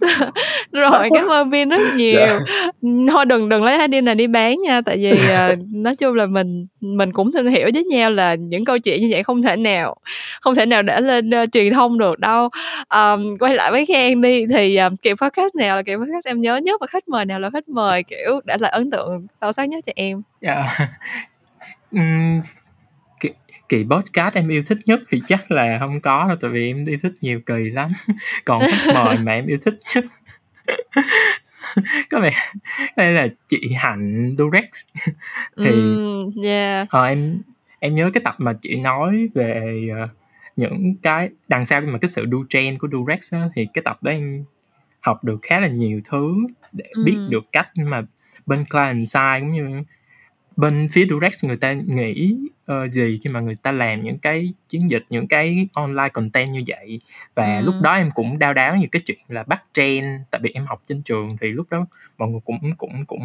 [0.72, 2.20] Rồi cảm ơn Vin rất nhiều.
[2.20, 2.38] Dạ.
[3.12, 6.26] thôi đừng đừng lấy idea này đi bán nha tại vì ờ, nói chung là
[6.26, 9.56] mình mình cũng tin hiểu với nhau là những câu chuyện như vậy không thể
[9.56, 9.96] nào
[10.40, 12.48] không thể nào để lên ờ, truyền thông được đâu.
[12.88, 16.40] Ờm, quay lại với Khang đi thì uh, kiểu podcast nào là kiểu podcast em
[16.40, 19.52] nhớ nhất và khách mời nào là khách mời kiểu để lại ấn tượng sâu
[19.52, 20.22] sắc nhất cho em?
[20.40, 20.78] Dạ.
[21.92, 22.40] Ừm,
[23.72, 26.84] kỳ, podcast em yêu thích nhất thì chắc là không có đâu tại vì em
[26.84, 27.92] yêu thích nhiều kỳ lắm.
[28.44, 30.04] Còn khách mời mà em yêu thích nhất.
[32.10, 32.32] Có vẻ
[32.96, 34.64] đây là chị Hạnh Durex.
[35.56, 36.88] Thì Ừm, yeah.
[36.90, 37.40] ờ, em
[37.78, 40.08] em nhớ cái tập mà chị nói về ờ,
[40.56, 44.02] những cái đằng sau mà cái sự đu trend của Durex á, thì cái tập
[44.02, 44.44] đó em
[45.00, 46.34] học được khá là nhiều thứ
[46.72, 47.30] để biết Ừm.
[47.30, 48.02] được cách mà
[48.46, 49.82] bên client side cũng như
[50.56, 52.36] bên phía Durex người ta nghĩ
[52.72, 56.50] ờ, gì khi mà người ta làm những cái chiến dịch những cái online content
[56.50, 57.00] như vậy
[57.34, 57.64] và Ừm.
[57.64, 60.66] lúc đó em cũng đau đáo những cái chuyện là bắt trend tại vì em
[60.66, 61.86] học trên trường thì lúc đó
[62.18, 63.20] mọi người cũng cũng cũng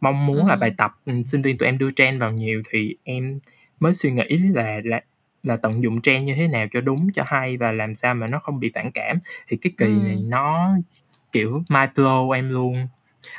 [0.00, 0.60] mong muốn là Ừm.
[0.60, 3.38] bài tập ừ, sinh viên tụi em đưa trend vào nhiều thì em
[3.80, 5.00] mới suy nghĩ là là
[5.42, 8.26] là tận dụng trend như thế nào cho đúng cho hay và làm sao mà
[8.26, 10.30] nó không bị phản cảm thì cái kỳ này Ừm.
[10.30, 10.70] nó
[11.32, 12.88] kiểu mind blow em luôn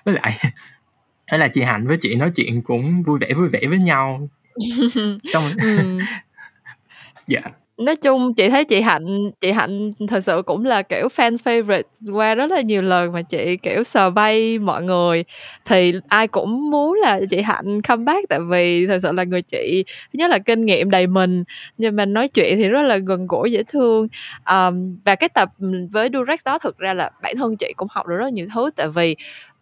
[0.05, 0.37] với lại
[1.31, 4.29] thế là chị Hạnh với chị nói chuyện cũng vui vẻ vui vẻ với nhau
[5.33, 5.99] xong rồi Ừm.
[7.27, 7.41] dạ.
[7.77, 11.83] Nói chung chị thấy chị hạnh chị hạnh thật sự cũng là kiểu fan favorite
[12.13, 15.23] qua rất là nhiều lần mà chị kiểu sờ bay mọi người.
[15.65, 19.83] Thì ai cũng muốn là chị hạnh comeback tại vì thật sự là người chị
[19.87, 21.43] thứ nhất là kinh nghiệm đầy mình
[21.77, 24.07] nhưng mà nói chuyện thì rất là gần gũi dễ thương.
[24.51, 25.49] Um, và cái tập
[25.91, 28.47] với Durex đó thực ra là bản thân chị cũng học được rất là nhiều
[28.55, 29.15] thứ tại vì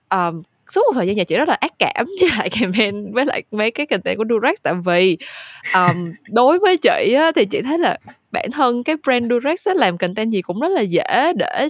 [0.10, 3.26] um, suốt một thời gian dài chị rất là ác cảm với lại campaign với
[3.26, 4.56] lại mấy cái content của Durex.
[4.64, 5.18] Tại vì
[5.74, 7.98] um, đối với chị á, thì chị thấy là
[8.32, 11.68] bản thân cái brand Durex á, làm content gì cũng rất là dễ để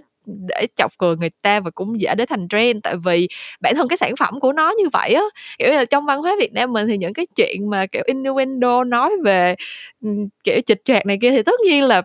[0.47, 2.79] để chọc cười người ta và cũng dễ để thành trend.
[2.83, 3.27] Tại vì
[3.61, 5.23] bản thân cái sản phẩm của nó như vậy á
[5.59, 8.83] kiểu là trong văn hóa Việt Nam mình thì những cái chuyện mà kiểu innuendo
[8.83, 9.55] nói về
[10.43, 12.01] kiểu chịch choạc này kia thì tất nhiên là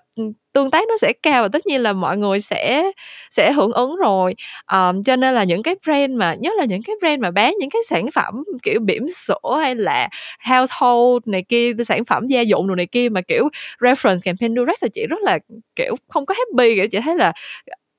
[0.52, 2.90] tương tác nó sẽ cao và tất nhiên là mọi người sẽ
[3.30, 4.34] sẽ hưởng ứng rồi.
[4.72, 7.54] Um, cho nên là những cái brand mà nhất là những cái brand mà bán
[7.60, 10.08] những cái sản phẩm kiểu bỉm sữa hay là
[10.50, 13.48] household này kia sản phẩm gia dụng đồ này kia mà kiểu
[13.80, 15.38] reference campaign direct là chị rất là
[15.76, 17.32] kiểu không có happy kiểu chị thấy là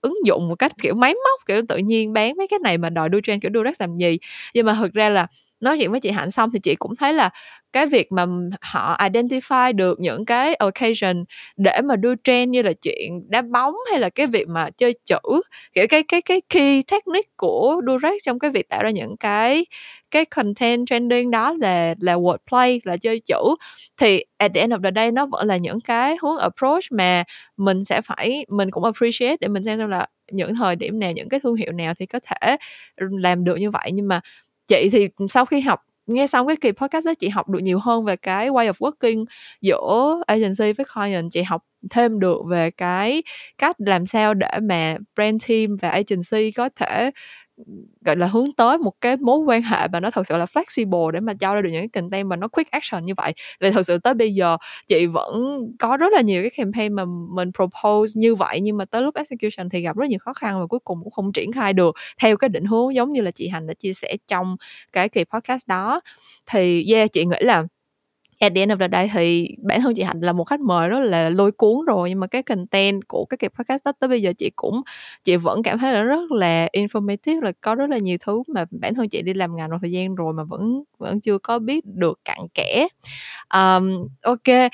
[0.01, 2.89] ứng dụng một cách kiểu máy móc kiểu tự nhiên bán mấy cái này mà
[2.89, 4.17] đòi đu trend kiểu direct làm gì.
[4.53, 5.27] Nhưng mà thực ra là
[5.59, 7.29] nói chuyện với chị Hạnh xong thì chị cũng thấy là
[7.73, 8.25] cái việc mà
[8.61, 11.23] họ identify được những cái occasion
[11.57, 14.93] để mà đưa trend như là chuyện đá bóng hay là cái việc mà chơi
[15.05, 15.17] chữ,
[15.73, 19.65] kiểu, cái cái cái key technique của Durex trong cái việc tạo ra những cái
[20.11, 23.55] cái content trending đó là là wordplay là chơi chữ,
[23.97, 27.23] thì at the end of the day nó vẫn là những cái hướng approach mà
[27.57, 31.11] mình sẽ phải, mình cũng appreciate để mình xem xem là những thời điểm nào,
[31.11, 32.57] những cái thương hiệu nào thì có thể
[32.97, 33.91] làm được như vậy.
[33.93, 34.21] Nhưng mà
[34.67, 37.79] chị thì sau khi học nghe xong cái kỳ podcast đó, chị học được nhiều
[37.79, 39.25] hơn về cái way of working
[39.61, 41.31] giữa agency với client.
[41.31, 43.23] Chị học thêm được về cái
[43.57, 47.11] cách làm sao để mà brand team và agency có thể
[48.05, 51.11] gọi là, hướng tới một cái mối quan hệ mà nó thật sự là flexible
[51.11, 53.33] để mà cho ra được những cái content mà nó quick action như vậy.
[53.61, 57.05] Vì thật sự tới bây giờ, chị vẫn có rất là nhiều cái campaign mà
[57.35, 60.59] mình propose như vậy, nhưng mà tới lúc execution thì gặp rất nhiều khó khăn
[60.59, 63.31] và cuối cùng cũng không triển khai được theo cái định hướng giống như là
[63.31, 64.55] chị Hành đã chia sẻ trong
[64.93, 66.01] cái kỳ podcast đó.
[66.51, 67.63] Thì, yeah, chị nghĩ là
[68.43, 70.89] at the end of the day thì bản thân chị Hạnh là một khách mời
[70.89, 74.07] rất là lôi cuốn rồi nhưng mà cái content của cái kỳ podcast đó tới
[74.07, 74.81] bây giờ chị cũng
[75.23, 78.65] chị vẫn cảm thấy là rất là informative là có rất là nhiều thứ mà
[78.71, 81.59] bản thân chị đi làm ngành một thời gian rồi mà vẫn vẫn chưa có
[81.59, 82.87] biết được cặn kẽ.
[83.53, 84.71] Um, ok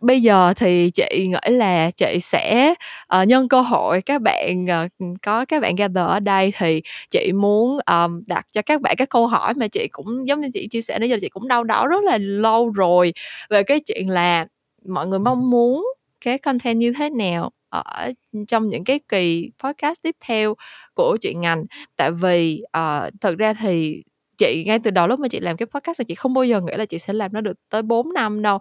[0.00, 2.74] bây giờ thì chị nghĩ là chị sẽ
[3.20, 7.32] uh, nhân cơ hội các bạn uh, có các bạn gather ở đây thì chị
[7.32, 10.68] muốn um, đặt cho các bạn các câu hỏi mà chị cũng giống như chị
[10.70, 13.12] chia sẻ nãy giờ chị cũng đau đáu rất là lâu rồi
[13.50, 14.46] về cái chuyện là
[14.88, 15.86] mọi người mong muốn
[16.20, 18.12] cái content như thế nào ở
[18.48, 20.54] trong những cái kỳ podcast tiếp theo
[20.94, 21.64] của chuyện ngành.
[21.96, 24.02] Tại vì ờ, uh, thực ra thì
[24.38, 26.60] chị ngay từ đầu lúc mà chị làm cái podcast thì chị không bao giờ
[26.60, 28.58] nghĩ là chị sẽ làm nó được tới 4 năm đâu.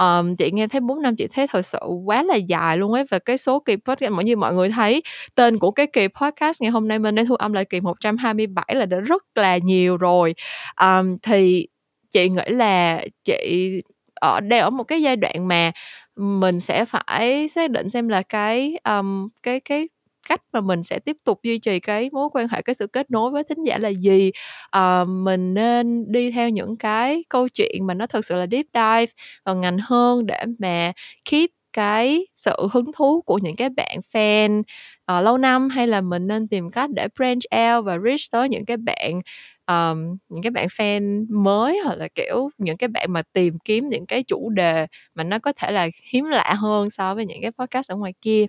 [0.00, 3.04] Um, chị nghe thấy 4 năm chị thấy thật sự quá là dài luôn ấy
[3.10, 5.02] và cái số kỳ podcast mọi như mọi người thấy
[5.34, 8.74] tên của cái kỳ podcast ngày hôm nay mình đang thu âm lại kỳ 127
[8.74, 10.34] là đã rất là nhiều rồi.
[10.80, 11.66] Um, thì
[12.12, 13.70] chị nghĩ là chị
[14.20, 15.72] ở đây ở một cái giai đoạn mà
[16.16, 19.88] mình sẽ phải xác định xem là cái um, cái cái
[20.28, 23.10] cách mà mình sẽ tiếp tục duy trì cái mối quan hệ cái sự kết
[23.10, 24.30] nối với thính giả là gì?
[24.70, 28.66] À, mình nên đi theo những cái câu chuyện mà nó thực sự là deep
[28.74, 29.12] dive
[29.44, 30.92] vào ngành hơn để mà
[31.30, 34.60] keep cái sự hứng thú của những cái bạn fan
[35.18, 38.48] uh, lâu năm hay là mình nên tìm cách để branch out và reach tới
[38.48, 39.20] những cái bạn
[39.66, 43.88] um, những cái bạn fan mới hoặc là kiểu những cái bạn mà tìm kiếm
[43.88, 47.42] những cái chủ đề mà nó có thể là hiếm lạ hơn so với những
[47.42, 48.46] cái podcast ở ngoài kia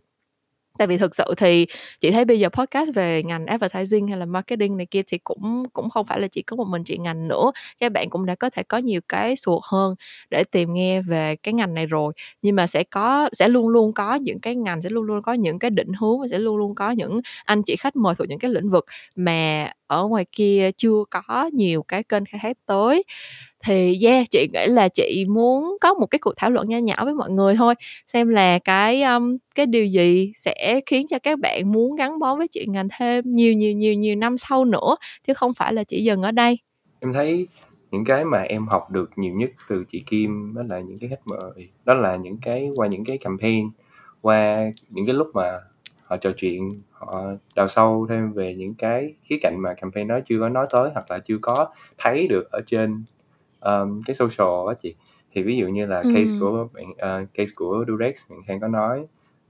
[0.78, 1.66] tại vì thực sự thì
[2.00, 5.64] chị thấy bây giờ podcast về ngành advertising hay là marketing này kia thì cũng
[5.74, 7.52] cũng không phải là chỉ có một mình chị ngành nữa.
[7.80, 9.96] Các bạn cũng đã có thể có nhiều cái suột hơn
[10.30, 12.14] để tìm nghe về cái ngành này rồi.
[12.42, 15.34] Nhưng mà sẽ có, sẽ luôn luôn có những cái ngành, sẽ luôn luôn có
[15.34, 18.30] những cái định hướng và sẽ luôn luôn có những anh chị khách mời thuộc
[18.30, 22.58] những cái lĩnh vực mà ở ngoài kia chưa có nhiều cái kênh khai thác
[22.66, 23.04] tới.
[23.64, 26.96] Thì yeah chị nghĩ là chị muốn có một cái cuộc thảo luận nho nhỏ
[27.04, 27.76] với mọi người thôi
[28.14, 32.36] xem là cái um, cái điều gì sẽ khiến cho các bạn muốn gắn bó
[32.36, 34.96] với chuyện ngành thêm nhiều nhiều nhiều nhiều năm sau nữa
[35.28, 36.60] chứ không phải là chỉ dừng ở đây.
[37.00, 37.48] Em thấy
[37.92, 41.10] những cái mà em học được nhiều nhất từ chị Kim đó là những cái
[41.10, 43.70] khách mời đó là những cái qua những cái campaign
[44.22, 45.60] qua những cái lúc mà
[46.08, 47.24] họ trò chuyện họ
[47.56, 50.90] đào sâu thêm về những cái khía cạnh mà campaign đó chưa có nói tới
[50.94, 53.04] hoặc là chưa có thấy được ở trên
[53.62, 54.96] um, cái social á chị
[55.34, 56.38] thì ví dụ như là case ừ.
[56.40, 59.06] của bạn uh, case của Durex bạn Khang có nói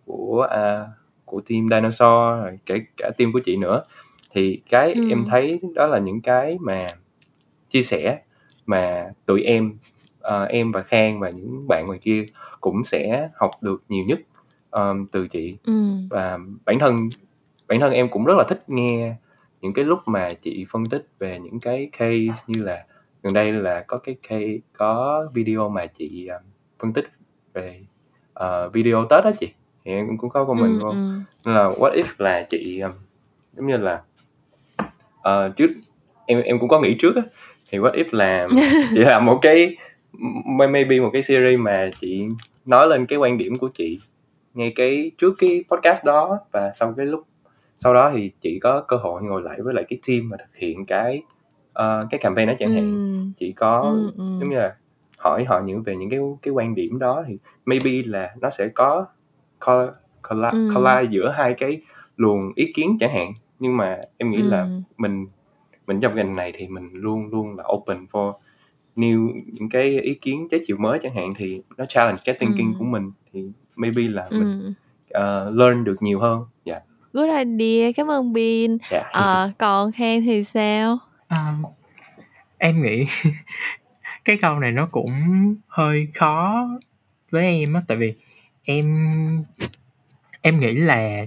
[0.06, 0.88] của uh,
[1.26, 3.84] của team Dinosaur rồi kể cả team của chị nữa
[4.32, 5.10] thì cái ừ.
[5.10, 6.88] em thấy đó là những cái mà
[7.70, 8.22] chia sẻ
[8.66, 9.74] mà tụi em
[10.20, 12.26] uh, em và Khang và những bạn ngoài kia
[12.62, 14.20] cũng sẽ học được nhiều nhất
[14.72, 15.58] um, từ chị.
[15.64, 15.74] Ừ.
[16.10, 17.10] và bản thân
[17.68, 19.16] bản thân em cũng rất là thích nghe
[19.62, 22.86] những cái lúc mà chị phân tích về những cái case như là
[23.24, 26.42] gần đây là có cái case có video mà chị um,
[26.80, 27.06] phân tích
[27.54, 27.82] về
[28.40, 29.48] uh, video tết đó chị.
[29.86, 30.90] Thì em cũng có comment ừ, vô.
[30.90, 31.20] ừ.
[31.46, 32.92] nên là what if là chị um,
[33.54, 34.02] giống như là
[35.20, 35.72] uh, trước
[36.26, 37.22] em em cũng có nghĩ trước á.
[37.70, 38.48] Thì what if là
[38.96, 39.78] chị làm một cái
[40.70, 42.26] maybe một cái series mà chị
[42.66, 44.00] nói lên cái quan điểm của chị
[44.58, 47.24] ngay cái trước cái podcast đó và sau cái lúc
[47.78, 50.56] sau đó thì chị có cơ hội ngồi lại với lại cái team mà thực
[50.56, 51.22] hiện cái
[51.80, 53.34] uh, cái campaign đó chẳng hạn ừ.
[53.38, 54.24] chỉ có ừ, ừ.
[54.40, 54.76] giống như là
[55.18, 58.68] hỏi họ những về những cái cái quan điểm đó thì maybe là nó sẽ
[58.68, 59.06] có
[60.28, 60.70] collide, ừ.
[60.76, 61.82] collide giữa hai cái
[62.18, 64.50] luồng ý kiến chẳng hạn nhưng mà em nghĩ ừ.
[64.50, 65.28] là mình
[65.88, 68.34] mình trong ngành này thì mình luôn luôn là open for
[68.96, 72.74] new những cái ý kiến trái chiều mới chẳng hạn thì nó challenge cái thinking
[72.74, 72.76] ừ.
[72.80, 74.38] của mình thì maybe là ừ.
[74.38, 74.74] mình
[75.18, 76.84] uh, learn được nhiều hơn dạ yeah.
[77.14, 79.06] good idea cảm ơn Bin yeah.
[79.18, 81.54] uh, còn Khang thì sao À,
[82.58, 83.06] em nghĩ
[84.26, 85.12] cái câu này nó cũng
[85.68, 86.68] hơi khó
[87.32, 88.14] với em á tại vì
[88.64, 88.86] em
[90.42, 91.26] em nghĩ là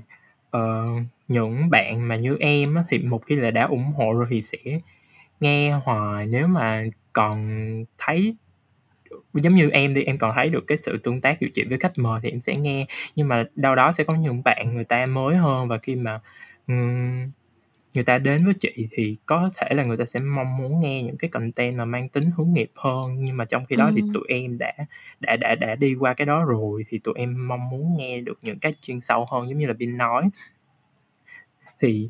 [0.50, 0.86] ờ,
[1.28, 4.42] những bạn mà như em á thì một khi là đã ủng hộ rồi thì
[4.42, 4.58] sẽ
[5.40, 7.48] nghe hoài nếu mà còn
[7.98, 8.36] thấy
[9.34, 11.78] giống như em thì em còn thấy được cái sự tương tác giữa chị với
[11.78, 12.86] khách mời thì em sẽ nghe.
[13.16, 16.20] Nhưng mà đâu đó sẽ có những bạn người ta mới hơn và khi mà
[17.94, 21.02] người ta đến với chị thì có thể là người ta sẽ mong muốn nghe
[21.02, 23.24] những cái content mà mang tính hướng nghiệp hơn.
[23.24, 24.72] Nhưng mà trong khi đó thì tụi em đã
[25.20, 28.38] đã đã đã đi qua cái đó rồi thì tụi em mong muốn nghe được
[28.42, 30.30] những cái chuyên sâu hơn giống như là Bin nói.
[31.80, 32.08] Thì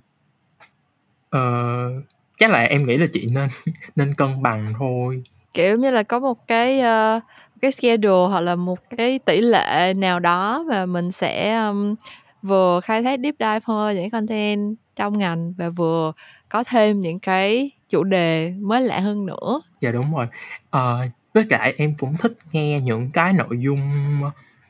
[1.31, 2.03] Ờ,
[2.39, 3.49] chắc là em nghĩ là chị nên
[3.97, 5.23] nên cân bằng thôi.
[5.55, 7.20] Kiểu như là có một cái, ơ,
[7.62, 11.94] cái schedule hoặc là một cái tỷ lệ nào đó và mình sẽ, ưm,
[12.42, 16.12] vừa khai thác deep dive hơn những content trong ngành và vừa
[16.48, 19.61] có thêm những cái chủ đề mới lạ hơn nữa.
[19.80, 20.26] Dạ đúng rồi.
[20.70, 21.01] Ờ,
[21.34, 23.80] với lại em cũng thích nghe những cái nội dung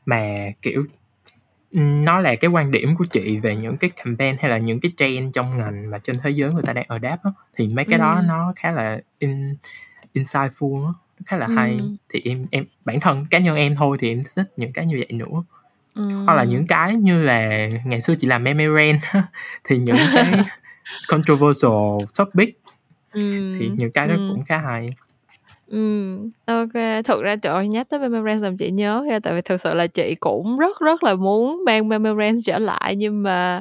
[0.06, 0.84] mà, kiểu,
[1.72, 4.92] nó là cái quan điểm của chị về những cái campaign hay là những cái
[4.96, 7.98] trend trong ngành mà trên thế giới người ta đang adapt á, thì mấy cái
[7.98, 8.26] đó Ừm.
[8.26, 9.56] nó khá là in
[10.14, 10.92] insightful á,
[11.26, 11.70] khá là hay.
[11.76, 11.96] Ừm.
[12.08, 14.96] Thì em em bản thân cá nhân em thôi thì em thích những cái như
[14.98, 15.42] vậy nữa.
[16.26, 19.22] Hoặc là những cái như là ngày xưa chị làm meme rant á,
[19.64, 20.24] thì những cái
[21.08, 21.72] controversial
[22.18, 22.58] topic
[23.14, 23.20] thì
[23.66, 24.28] Ừm, những cái đó ừm.
[24.28, 24.90] cũng khá hay.
[26.46, 27.02] Ô kê.
[27.02, 29.60] Thực ra, trời ơi, nhắc tới meme rant làm chị nhớ ra tại vì thực
[29.60, 33.60] sự là chị cũng rất rất là muốn mang meme rant trở lại nhưng mà,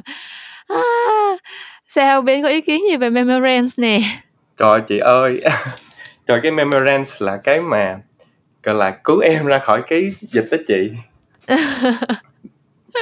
[0.66, 0.80] a,
[1.88, 2.22] sao?
[2.22, 4.00] Bên có ý kiến gì về meme rant nè?
[4.56, 5.40] Trời, chị ơi!
[6.30, 7.98] Trời, cái meme rant là cái mà,
[8.62, 10.92] gọi là, cứu em ra khỏi cái dịch đó chị.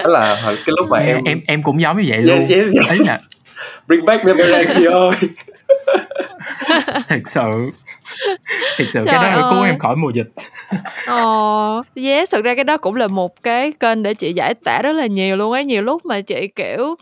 [0.02, 2.28] Đó là hồi cái lúc mà Yeah, em em em cũng giống như vậy Yeah,
[2.28, 2.48] luôn.
[2.48, 3.00] yes, yes.
[3.00, 3.20] Ý là
[3.86, 5.10] Bring back meme rant chị ơi!
[7.08, 7.70] Thật sự.
[8.76, 10.28] Thiệt sự cái Trời đó đã cứu em khỏi mùa dịch.
[11.06, 14.82] Ờ, yes, thực ra cái đó cũng là một cái kênh để chị giải tỏa
[14.82, 15.64] rất là nhiều luôn ấy.
[15.64, 16.94] Nhiều lúc mà chị, kiểu,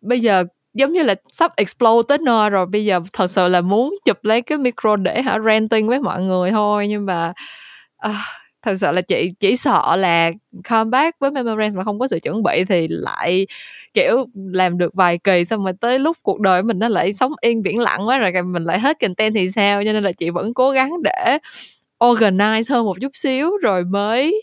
[0.00, 0.44] bây giờ
[0.74, 4.18] giống như là sắp explode tới nơi rồi, bây giờ thật sự là muốn chụp
[4.24, 7.32] lấy cái micro để hả ranting với mọi người thôi, nhưng mà,
[8.08, 8.14] uh,
[8.62, 10.30] thật sự là chị chỉ sợ là
[10.70, 13.46] comeback với Memories mà không có sự chuẩn bị thì lại,
[13.94, 17.32] kiểu, làm được vài kỳ xong rồi tới lúc cuộc đời mình nó lại sống
[17.40, 19.84] yên biển lặng quá rồi mình lại hết content thì sao?
[19.84, 21.38] Cho nên là chị vẫn cố gắng để
[22.04, 24.42] organize hơn một chút xíu rồi mới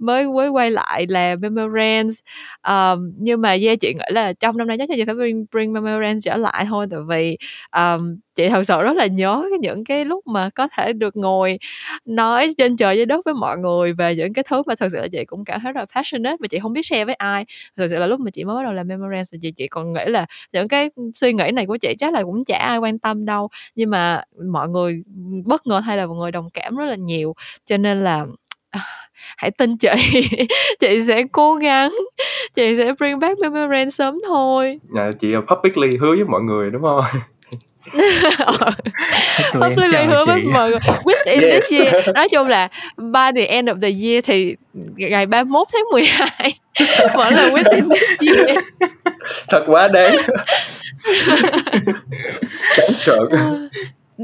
[0.00, 2.02] mới mới quay lại làm meme
[2.68, 5.46] um, nhưng mà yeah, chị nghĩ là trong năm nay chắc chắn chị phải bring
[5.52, 7.36] bring meme trở lại thôi, tại vì,
[7.76, 11.58] um, chị thật sự rất là nhớ những cái lúc mà có thể được ngồi
[12.04, 14.98] nói trên trời dưới đất với mọi người về những cái thứ mà thật sự
[15.00, 17.44] là chị cũng cảm thấy rất là passionate mà chị không biết share với ai.
[17.76, 19.92] thật sự là lúc mà chị mới bắt đầu làm meme thì chị chị còn
[19.92, 22.98] nghĩ là những cái suy nghĩ này của chị chắc là cũng chả ai quan
[22.98, 24.22] tâm đâu, nhưng mà
[24.52, 25.02] mọi người,
[25.46, 27.34] bất ngờ hay là mọi người đồng cảm rất là nhiều.
[27.66, 28.26] Cho nên là,
[29.36, 29.88] hãy tin chị,
[30.80, 31.90] chị sẽ cố gắng,
[32.54, 34.78] chị sẽ bring back meme rant sớm thôi.
[34.96, 37.04] Dạ, chị, ờ, publicly hứa với mọi người, đúng hông?
[38.38, 38.54] Ờ.
[39.52, 41.52] Tụi em Publicly chờ hứa với mọi người within Yes.
[41.70, 42.08] this year.
[42.14, 44.56] Nói chung là by the end of the year thì
[44.96, 46.52] ngày 31 tháng 12
[47.14, 48.58] vẫn là within this year.
[49.48, 50.16] Thật quá đáng.
[52.78, 53.18] Đáng sợ.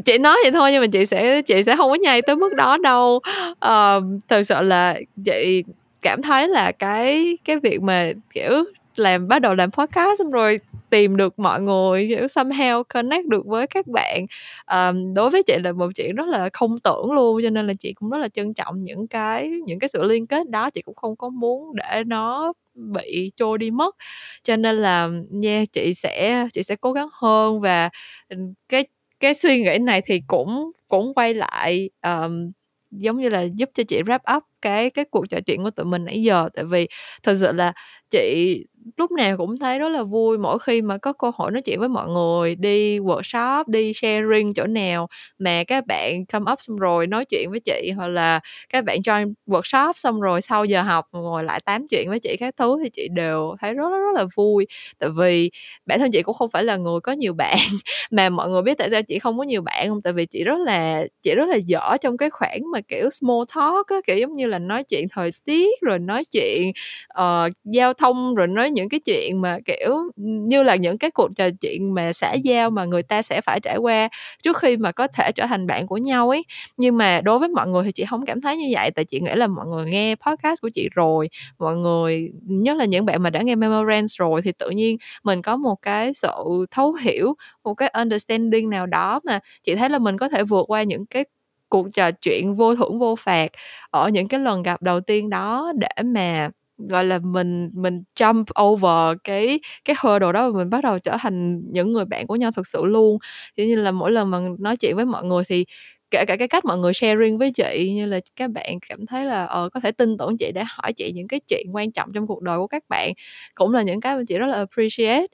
[0.04, 2.54] Chị nói vậy thôi nhưng mà chị sẽ chị sẽ không có nhây tới mức
[2.54, 3.20] đó đâu.
[3.50, 5.62] uh, thực sự là chị
[6.02, 8.64] cảm thấy là cái cái việc mà, kiểu,
[8.96, 10.58] làm bắt đầu làm podcast xong rồi
[10.90, 14.26] tìm được mọi người, kiểu, somehow connect được với các bạn,
[14.72, 17.72] um, đối với chị là một chuyện rất là không tưởng luôn, cho nên là
[17.80, 20.82] chị cũng rất là trân trọng những cái những cái sự liên kết đó, chị
[20.82, 23.96] cũng không có muốn để nó bị trôi đi mất.
[24.42, 25.08] Cho nên là,
[25.42, 27.90] yeah, chị sẽ chị sẽ cố gắng hơn và,
[28.28, 28.36] ừ,
[28.68, 28.84] cái
[29.26, 32.52] cái suy nghĩ này thì cũng cũng quay lại, um,
[32.90, 35.86] giống như là giúp cho chị wrap up cái cái cuộc trò chuyện của tụi
[35.86, 36.48] mình nãy giờ.
[36.54, 36.88] Tại vì
[37.22, 37.72] thật sự là
[38.10, 38.56] chị
[38.96, 41.80] lúc nào cũng thấy rất là vui mỗi khi mà có cơ hội nói chuyện
[41.80, 45.08] với mọi người, đi workshop, đi sharing chỗ nào
[45.38, 48.98] mà các bạn come up xong rồi nói chuyện với chị, hoặc là các bạn
[49.00, 52.78] join workshop xong rồi sau giờ học ngồi lại tám chuyện với chị các thứ
[52.84, 54.66] thì chị đều thấy rất rất rất là vui.
[54.98, 55.50] Tại vì
[55.86, 57.56] bản thân chị cũng không phải là người có nhiều bạn,
[58.10, 60.44] mà mọi người biết tại sao chị không có nhiều bạn không Tại vì chị
[60.44, 64.16] rất là chị rất là dở trong cái khoảng mà, kiểu, small talk á, kiểu,
[64.18, 66.72] giống như là nói chuyện thời tiết, rồi nói chuyện,
[67.20, 71.28] uh, giao thông, rồi nói những cái chuyện mà, kiểu, như là những cái cuộc
[71.36, 74.08] trò chuyện mà xã giao mà người ta sẽ phải trải qua
[74.42, 76.44] trước khi mà có thể trở thành bạn của nhau ấy.
[76.78, 79.20] Nhưng mà đối với mọi người thì chị hông cảm thấy như vậy, tại chị
[79.20, 83.22] nghĩ là mọi người nghe podcast của chị rồi, mọi người nhất là những bạn
[83.22, 86.30] mà đã nghe meme rant rồi thì tự nhiên mình có một cái sự
[86.70, 90.64] thấu hiểu, một cái understanding nào đó mà chị thấy là mình có thể vượt
[90.70, 91.24] qua những cái
[91.68, 93.50] cuộc trò chuyện vô thưởng vô phạt
[93.90, 98.44] ở những cái lần gặp đầu tiên đó để mà, gọi là, mình mình jump
[98.64, 102.36] over cái cái hurdle đó và mình bắt đầu trở thành những người bạn của
[102.36, 103.18] nhau thực sự luôn.
[103.56, 105.64] Kiểu như là, mỗi lần mà nói chuyện với mọi người thì
[106.10, 109.24] kể cả cái cách mọi người sharing với chị, như là các bạn cảm thấy
[109.24, 112.12] là, ờ, có thể tin tưởng chị để hỏi chị những cái chuyện quan trọng
[112.14, 113.12] trong cuộc đời của các bạn,
[113.54, 115.26] cũng là những cái mà chị rất là appreciate.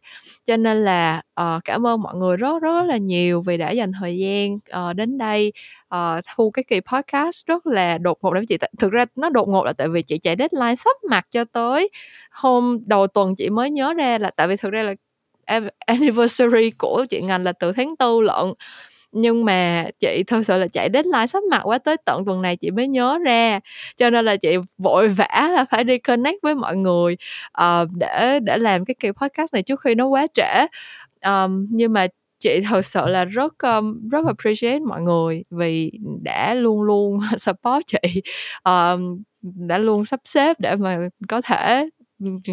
[0.47, 3.93] Cho nên là, ờ, cảm ơn mọi người rất rất là nhiều vì đã dành
[4.01, 5.53] thời gian, ờ, đến đây,
[5.89, 8.57] ờ, thu cái kỳ podcast rất là đột ngột đối với chị.
[8.79, 11.91] Thực ra nó đột ngột là tại vì chị chạy deadline sắp mặt cho tới
[12.31, 14.95] hôm đầu tuần chị mới nhớ ra là tại vì thực ra là
[15.87, 18.53] anniversary của chị ngành là từ tháng tư lận
[19.13, 22.57] nhưng mà chị thật sự là chạy deadline sắp mặt quá tới tận tuần này
[22.57, 23.61] chị mới nhớ ra.
[23.97, 27.17] Cho nên là chị vội vã là phải đi connect với mọi người
[27.63, 30.67] uh, để để làm cái kỳ podcast này trước khi nó quá trễ.
[31.27, 32.07] Um, nhưng mà
[32.41, 35.93] chị thật sự là rất um, rất appreciate mọi người vì
[36.23, 38.23] đã luôn luôn support chị.
[38.65, 40.99] Um, đã luôn sắp xếp để mà
[41.29, 41.89] có thể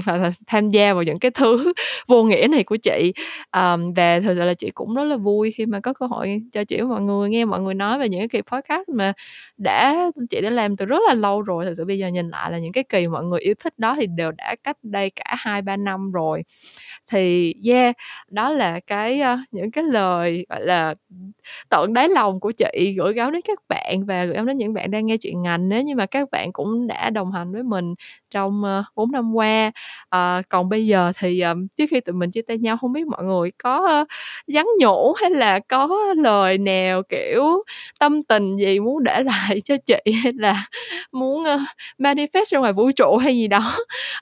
[0.06, 1.74] là tham gia vào những cái thứ
[2.08, 3.14] vô nghĩa này của chị.
[3.58, 6.42] Um, và thực sự là chị cũng rất là vui khi mà có cơ hội
[6.52, 9.14] cho chị với mọi người nghe mọi người nói về những cái kỳ podcast mà
[9.58, 11.66] đã chị đã làm từ rất là lâu rồi.
[11.66, 13.96] Thực sự bây giờ nhìn lại là những cái kỳ mọi người yêu thích đó
[14.00, 16.44] thì đều đã cách đây cả hai ba năm rồi.
[17.12, 17.96] Thì yeah
[18.30, 20.96] đó là cái uh, những cái lời gọi là
[21.70, 24.74] tận đáy lòng của chị gửi gắm đến các bạn và gửi gắm đến những
[24.74, 25.70] bạn đang nghe chuyện ngành.
[25.70, 27.96] Nếu như mà các bạn cũng đã đồng hành với mình
[28.32, 29.59] trong uh, 4 năm qua
[30.10, 33.08] à, còn bây giờ thì um, trước khi tụi mình chia tay nhau không biết
[33.08, 34.08] mọi người có uh,
[34.48, 37.64] nhắn nhủ hay là có lời nào kiểu
[38.00, 40.66] tâm tình gì muốn để lại cho chị hay là
[41.12, 41.62] muốn uh,
[41.98, 43.78] manifest ra ngoài vũ trụ hay gì đó?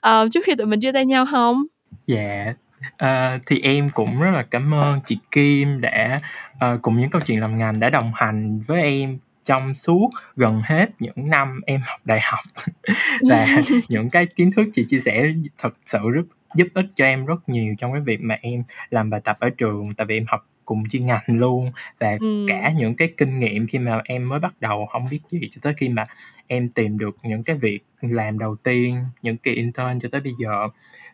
[0.08, 1.64] Uh, trước khi tụi mình chia tay nhau không?
[2.06, 2.54] Dạ.
[2.96, 6.20] Ờ, thì em cũng rất là cảm ơn chị Kim đã
[6.54, 9.18] uh, cùng những câu chuyện làm ngành đã đồng hành với em
[9.48, 12.44] trong suốt gần hết những năm em học đại học.
[13.28, 13.46] Và
[13.88, 16.22] những cái kiến thức chị chia sẻ thật sự rất
[16.54, 19.50] giúp ích cho em rất nhiều trong cái việc mà em làm bài tập ở
[19.50, 21.72] trường tại vì em học cùng chuyên ngành luôn.
[22.00, 22.46] Và ừ.
[22.48, 25.58] cả những cái kinh nghiệm khi mà em mới bắt đầu không biết gì cho
[25.62, 26.04] tới khi mà
[26.46, 30.32] em tìm được những cái việc làm đầu tiên những kỳ intern cho tới bây
[30.38, 30.68] giờ.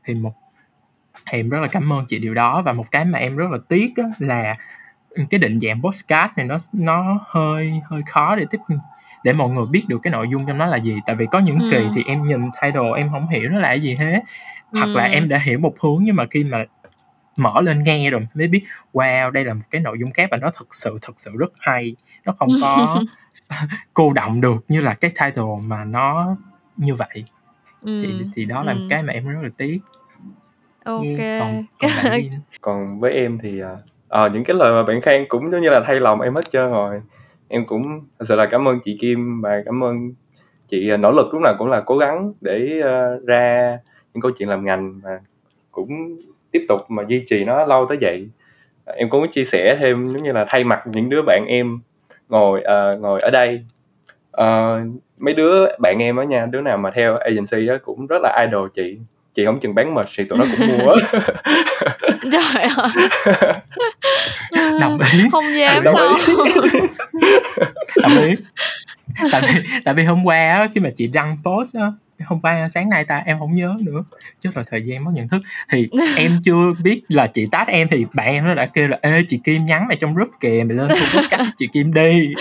[0.05, 0.35] Thì một
[1.31, 2.63] thì em rất là cảm ơn chị điều đó.
[2.63, 4.57] Và một cái mà em rất là tiếc là
[5.31, 8.59] cái định dạng postcard này nó nó hơi hơi khó để tiếp
[9.25, 11.39] để mọi người biết được cái nội dung trong nó là gì tại vì có
[11.39, 11.69] những ừ.
[11.71, 14.21] kỳ thì em nhìn title em không hiểu nó là cái gì hết
[14.73, 14.95] hoặc ừ.
[14.97, 16.65] là em đã hiểu một hướng nhưng mà khi mà
[17.37, 20.37] mở lên nghe rồi mới biết wow đây là một cái nội dung khác và
[20.37, 23.03] nó thật sự thật sự rất hay nó không có
[23.95, 26.37] cô động được như là cái title mà nó
[26.77, 27.25] như vậy
[27.83, 28.03] ừ.
[28.03, 28.87] thì thì đó là ừ.
[28.91, 29.79] cái mà em rất là tiếc
[30.85, 31.03] ok
[31.41, 32.23] còn còn, bạn
[32.61, 33.61] còn với em thì
[34.15, 36.51] à, những cái lời mà bạn khen cũng giống như là thay lòng em hết
[36.51, 37.01] trơn rồi.
[37.49, 40.13] Em cũng thật sự là cảm ơn chị Kim và cảm ơn
[40.69, 43.79] chị ờ, nỗ lực lúc nào cũng là cố gắng để uh, ra
[44.15, 45.19] những câu chuyện làm ngành mà
[45.71, 46.19] cũng
[46.51, 48.29] tiếp tục mà duy trì nó lâu tới vậy.
[48.85, 51.81] Em cũng muốn chia sẻ thêm giống như là thay mặt những đứa bạn em
[52.29, 53.65] ngồi uh, ngồi ở đây.
[54.41, 58.19] Uh, mấy đứa bạn em đó nha đứa nào mà theo agency đó cũng rất
[58.23, 58.99] là idol chị
[59.35, 60.95] chị không chừng bán mệt thì tụi nó cũng mua
[62.33, 62.91] trời ơi.
[64.81, 65.21] Đồng ý.
[65.33, 66.17] Không dám đồng đâu.
[66.27, 66.35] Ý.
[68.03, 68.35] đồng ý.
[69.33, 71.93] Tại vì tại vì hôm qua á, khi mà chị đăng post á
[72.27, 74.05] hôm qua sáng nay ta em không nhớ nữa.
[74.41, 75.43] Chứ là thời gian mất nhận thức.
[75.71, 78.99] Thì em chưa biết là chị tát em thì bạn em nó đã kêu là
[79.03, 82.35] ê chị kim nhắn mày trong group kìa mày lên thu cách chị kim đi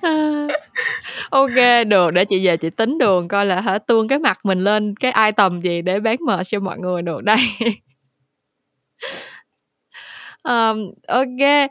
[1.30, 4.58] ok được để chị về chị tính đường coi là hả tuôn cái mặt mình
[4.58, 7.38] lên cái item gì để bán mờ cho mọi người được đây.
[10.48, 11.70] Um, ok.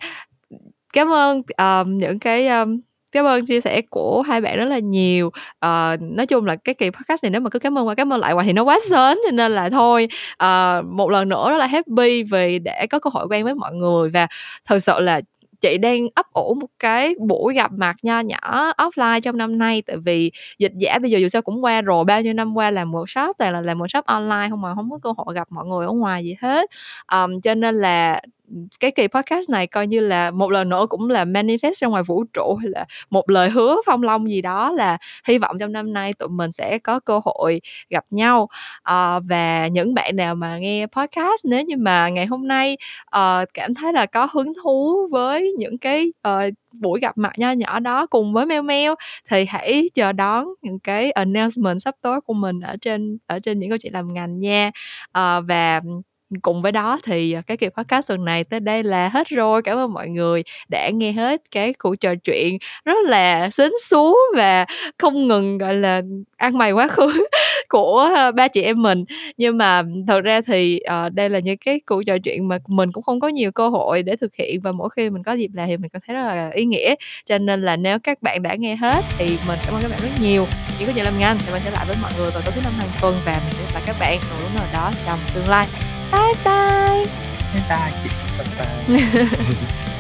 [0.93, 2.79] Cảm ơn um, những cái um,
[3.11, 5.27] cảm ơn chia sẻ của hai bạn rất là nhiều.
[5.65, 8.13] Uh, nói chung là cái kỳ podcast này nếu mà cứ cảm ơn qua cảm
[8.13, 10.07] ơn lại hoài thì nó quá sớm cho nên là thôi.
[10.43, 13.73] Uh, một lần nữa rất là happy vì để có cơ hội quen với mọi
[13.73, 14.27] người và
[14.65, 15.21] thật sự là
[15.61, 19.81] chị đang ấp ủ một cái buổi gặp mặt nho nhỏ offline trong năm nay.
[19.81, 22.71] Tại vì dịch giả bây giờ dù sao cũng qua rồi bao nhiêu năm qua
[22.71, 25.65] làm workshop toàn là làm workshop online không mà không có cơ hội gặp mọi
[25.65, 26.69] người ở ngoài gì hết.
[27.11, 28.21] Um, cho nên là
[28.79, 32.03] cái kỳ podcast này coi như là một lần nữa cũng là manifest ra ngoài
[32.03, 35.71] vũ trụ hay là một lời hứa phong long gì đó là hy vọng trong
[35.71, 38.47] năm nay tụi mình sẽ có cơ hội gặp nhau.
[38.83, 43.47] À, và những bạn nào mà nghe podcast nếu như mà ngày hôm nay uh,
[43.53, 47.79] cảm thấy là có hứng thú với những cái uh, buổi gặp mặt nho nhỏ
[47.79, 48.95] đó cùng với Meo Meo
[49.29, 53.59] thì hãy chờ đón những cái announcement sắp tới của mình ở trên ở trên
[53.59, 54.71] những câu chuyện làm ngành nha.
[55.17, 55.81] Uh, và
[56.41, 59.61] cùng với đó thì ờ, cái kỳ podcast tuần này tới đây là hết rồi.
[59.61, 64.15] Cảm ơn mọi người đã nghe hết cái cuộc trò chuyện rất là xến xú
[64.35, 64.65] và
[64.97, 66.01] không ngừng gọi là
[66.37, 67.25] ăn mày quá khứ
[67.69, 69.05] của ờ, ba chị em mình.
[69.37, 72.91] Nhưng mà thật ra thì uh, đây là những cái cuộc trò chuyện mà mình
[72.91, 75.49] cũng không có nhiều cơ hội để thực hiện và mỗi khi mình có dịp
[75.53, 76.95] làm thì mình cảm thấy rất là ý nghĩa.
[77.25, 79.99] Cho nên là nếu các bạn đã nghe hết thì mình cảm ơn các bạn
[80.01, 80.45] rất nhiều.
[80.79, 82.61] Chỉ có chuyện làm ngành thì mình sẽ lại với mọi người vào tối thứ
[82.63, 85.19] năm hàng tuần và mình sẽ gặp lại các bạn vào lúc nào đó trong
[85.35, 85.67] tương lai.
[86.11, 87.05] 拜拜，
[87.53, 87.91] 拜拜，
[88.37, 89.96] 拜拜。